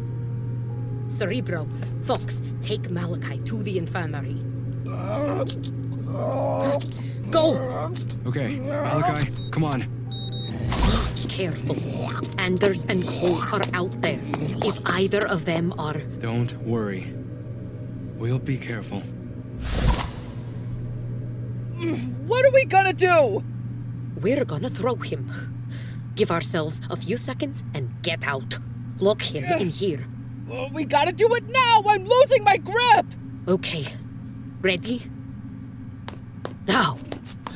Cerebro, 1.09 1.66
Fox, 2.03 2.42
take 2.61 2.83
Malakai 2.83 3.44
to 3.46 3.62
the 3.62 3.79
infirmary. 3.79 4.37
Go! 7.31 7.92
Okay, 8.27 8.59
Malakai, 8.59 9.53
come 9.53 9.64
on. 9.64 9.85
Careful. 11.29 11.77
Anders 12.38 12.85
and 12.88 13.07
Cole 13.07 13.42
are 13.53 13.62
out 13.73 14.01
there. 14.03 14.20
If 14.62 14.81
either 14.87 15.27
of 15.27 15.44
them 15.44 15.73
are. 15.79 15.99
Don't 16.18 16.53
worry. 16.62 17.12
We'll 18.16 18.38
be 18.38 18.59
careful. 18.59 19.03
What 22.27 22.44
are 22.44 22.53
we 22.53 22.64
gonna 22.66 22.92
do? 22.92 23.42
We're 24.20 24.44
gonna 24.44 24.68
throw 24.68 24.96
him. 24.96 25.31
Give 26.21 26.31
ourselves 26.31 26.83
a 26.91 26.97
few 26.97 27.17
seconds 27.17 27.65
and 27.73 27.89
get 28.03 28.29
out. 28.29 28.59
Lock 28.99 29.23
him 29.23 29.43
in 29.45 29.71
here. 29.71 30.07
Oh, 30.51 30.69
we 30.71 30.85
gotta 30.85 31.13
do 31.13 31.35
it 31.35 31.45
now! 31.49 31.81
I'm 31.87 32.05
losing 32.05 32.45
my 32.45 32.59
grip! 32.59 33.07
Okay. 33.49 33.87
Ready? 34.61 35.01
Now. 36.67 36.99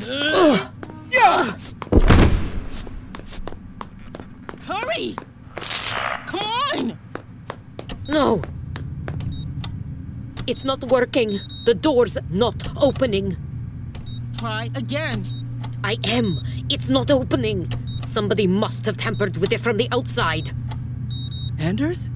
Uh, 0.09 0.71
yeah. 1.13 1.45
Hurry! 4.63 5.15
Come 6.25 6.41
on! 6.41 6.99
No. 8.09 8.41
It's 10.47 10.65
not 10.65 10.85
working. 10.85 11.39
The 11.67 11.75
door's 11.75 12.17
not 12.31 12.67
opening. 12.83 13.37
Try 14.39 14.71
again. 14.75 15.29
I 15.85 15.99
am. 16.05 16.41
It's 16.71 16.89
not 16.89 17.11
opening. 17.11 17.69
Somebody 18.05 18.47
must 18.47 18.87
have 18.87 18.97
tampered 18.97 19.39
with 19.39 19.53
it 19.53 19.61
from 19.61 19.77
the 19.77 19.89
outside. 19.91 20.53
Anders? 21.59 22.11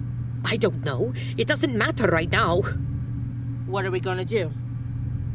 I 0.45 0.57
don't 0.57 0.85
know. 0.85 1.13
It 1.37 1.47
doesn't 1.47 1.77
matter 1.77 2.07
right 2.07 2.31
now. 2.31 2.61
What 3.67 3.85
are 3.85 3.91
we 3.91 3.99
gonna 3.99 4.25
do? 4.25 4.53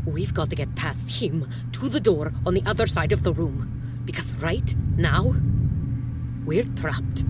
We've 0.05 0.33
got 0.33 0.49
to 0.51 0.55
get 0.55 0.75
past 0.75 1.21
him 1.21 1.49
to 1.73 1.89
the 1.89 1.99
door 1.99 2.33
on 2.45 2.53
the 2.53 2.63
other 2.65 2.87
side 2.87 3.11
of 3.11 3.23
the 3.23 3.33
room. 3.33 4.01
Because 4.05 4.35
right 4.41 4.75
now, 4.95 5.33
we're 6.45 6.63
trapped. 6.75 7.23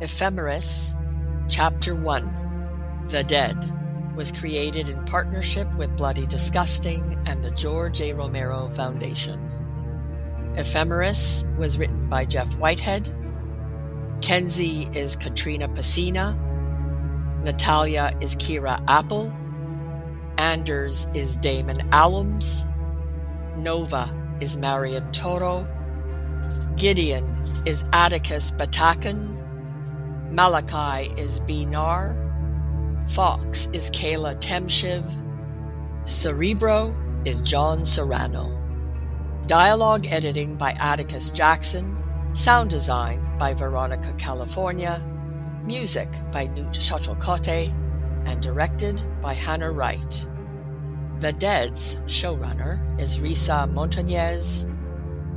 Ephemeris, 0.00 0.94
Chapter 1.48 1.94
1 1.96 3.06
The 3.08 3.24
Dead 3.24 3.77
was 4.18 4.32
created 4.32 4.88
in 4.88 5.04
partnership 5.04 5.72
with 5.76 5.96
Bloody 5.96 6.26
Disgusting 6.26 7.16
and 7.26 7.40
the 7.40 7.52
George 7.52 8.00
A. 8.00 8.12
Romero 8.14 8.66
Foundation. 8.66 9.38
Ephemeris 10.56 11.44
was 11.56 11.78
written 11.78 12.08
by 12.08 12.24
Jeff 12.24 12.52
Whitehead. 12.56 13.08
Kenzie 14.20 14.88
is 14.92 15.14
Katrina 15.14 15.68
Pecina. 15.68 16.36
Natalya 17.44 18.12
is 18.20 18.34
Kira 18.34 18.82
Apple. 18.88 19.32
Anders 20.36 21.06
is 21.14 21.36
Damon 21.36 21.78
Alums. 21.90 22.68
Nova 23.56 24.10
is 24.40 24.56
Marion 24.56 25.12
Toro. 25.12 25.64
Gideon 26.74 27.24
is 27.66 27.84
Atticus 27.92 28.50
Batacan. 28.50 29.36
Malakai 30.32 31.16
is 31.16 31.38
B. 31.38 31.64
Narr. 31.64 32.27
Fox 33.08 33.70
is 33.72 33.90
Kayla 33.90 34.38
Temshiv. 34.38 35.02
Cerebro 36.06 36.94
is 37.24 37.40
John 37.40 37.84
Serrano. 37.86 38.54
Dialogue 39.46 40.06
editing 40.08 40.56
by 40.56 40.72
Atticus 40.72 41.30
Jackson. 41.30 41.96
Sound 42.34 42.68
design 42.68 43.26
by 43.38 43.54
Veronica 43.54 44.12
California. 44.18 45.00
Music 45.64 46.10
by 46.30 46.48
Newt 46.48 46.72
Schottelkotte. 46.72 47.72
And 48.26 48.42
directed 48.42 49.02
by 49.22 49.32
Hannah 49.32 49.72
Wright. 49.72 50.26
The 51.20 51.32
Dead's 51.32 51.96
showrunner 52.02 53.00
is 53.00 53.20
Rissa 53.20 53.72
Montañez. 53.72 54.66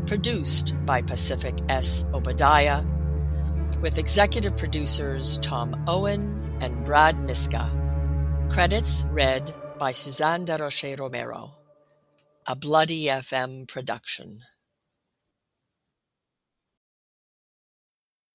Produced 0.07 0.75
by 0.85 1.01
Pacific 1.01 1.55
S. 1.69 2.03
Obadiah 2.13 2.83
with 3.81 3.97
executive 3.97 4.55
producers 4.55 5.39
Tom 5.39 5.83
Owen 5.87 6.57
and 6.61 6.85
Brad 6.85 7.17
Miska. 7.19 7.69
Credits 8.49 9.05
read 9.09 9.51
by 9.79 9.91
Suzanne 9.91 10.45
Desrocher 10.45 10.99
Romero. 10.99 11.55
A 12.45 12.55
Bloody 12.55 13.05
FM 13.05 13.67
production. 13.67 14.41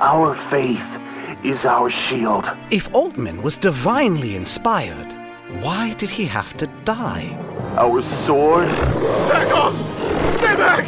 Our 0.00 0.34
faith 0.34 0.84
is 1.44 1.64
our 1.64 1.88
shield. 1.88 2.50
If 2.72 2.92
Altman 2.92 3.42
was 3.42 3.56
divinely 3.56 4.34
inspired, 4.34 5.12
why 5.62 5.94
did 5.94 6.10
he 6.10 6.24
have 6.24 6.56
to 6.56 6.66
die? 6.84 7.28
Our 7.78 8.02
sword. 8.02 8.66
Back 8.66 9.54
off! 9.54 10.02
Stay 10.02 10.56
back! 10.56 10.84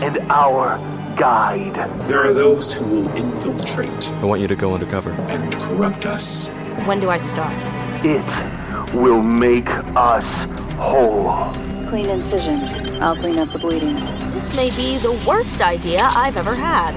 And 0.00 0.18
our 0.30 0.78
guide. 1.16 1.74
There 2.08 2.24
are 2.24 2.32
those 2.32 2.72
who 2.72 2.84
will 2.84 3.16
infiltrate. 3.16 4.12
I 4.12 4.24
want 4.26 4.40
you 4.40 4.46
to 4.46 4.54
go 4.54 4.74
undercover. 4.74 5.10
And 5.10 5.52
corrupt 5.54 6.06
us. 6.06 6.52
When 6.86 7.00
do 7.00 7.10
I 7.10 7.18
start? 7.18 7.56
It 8.04 8.94
will 8.94 9.22
make 9.22 9.70
us 9.96 10.44
whole. 10.76 11.52
Clean 11.88 12.08
incision. 12.08 12.60
I'll 13.02 13.16
clean 13.16 13.38
up 13.38 13.48
the 13.48 13.58
bleeding. 13.58 13.96
This 14.34 14.54
may 14.54 14.70
be 14.76 14.98
the 14.98 15.20
worst 15.26 15.60
idea 15.62 16.08
I've 16.14 16.36
ever 16.36 16.54
had. 16.54 16.94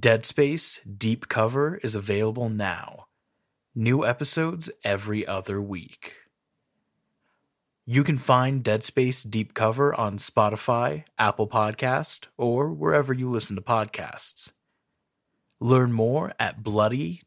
Dead 0.00 0.24
Space 0.24 0.80
Deep 0.80 1.28
Cover 1.28 1.76
is 1.82 1.94
available 1.94 2.48
now. 2.48 3.06
New 3.74 4.04
episodes 4.04 4.70
every 4.84 5.26
other 5.26 5.62
week. 5.62 6.14
You 7.86 8.04
can 8.04 8.18
find 8.18 8.62
Dead 8.62 8.84
Space 8.84 9.22
Deep 9.22 9.54
Cover 9.54 9.94
on 9.94 10.18
Spotify, 10.18 11.04
Apple 11.18 11.48
Podcast, 11.48 12.28
or 12.36 12.68
wherever 12.72 13.12
you 13.14 13.28
listen 13.28 13.56
to 13.56 13.62
podcasts. 13.62 14.52
Learn 15.60 15.92
more 15.92 16.32
at 16.38 16.62
bloody.fm. 16.62 17.22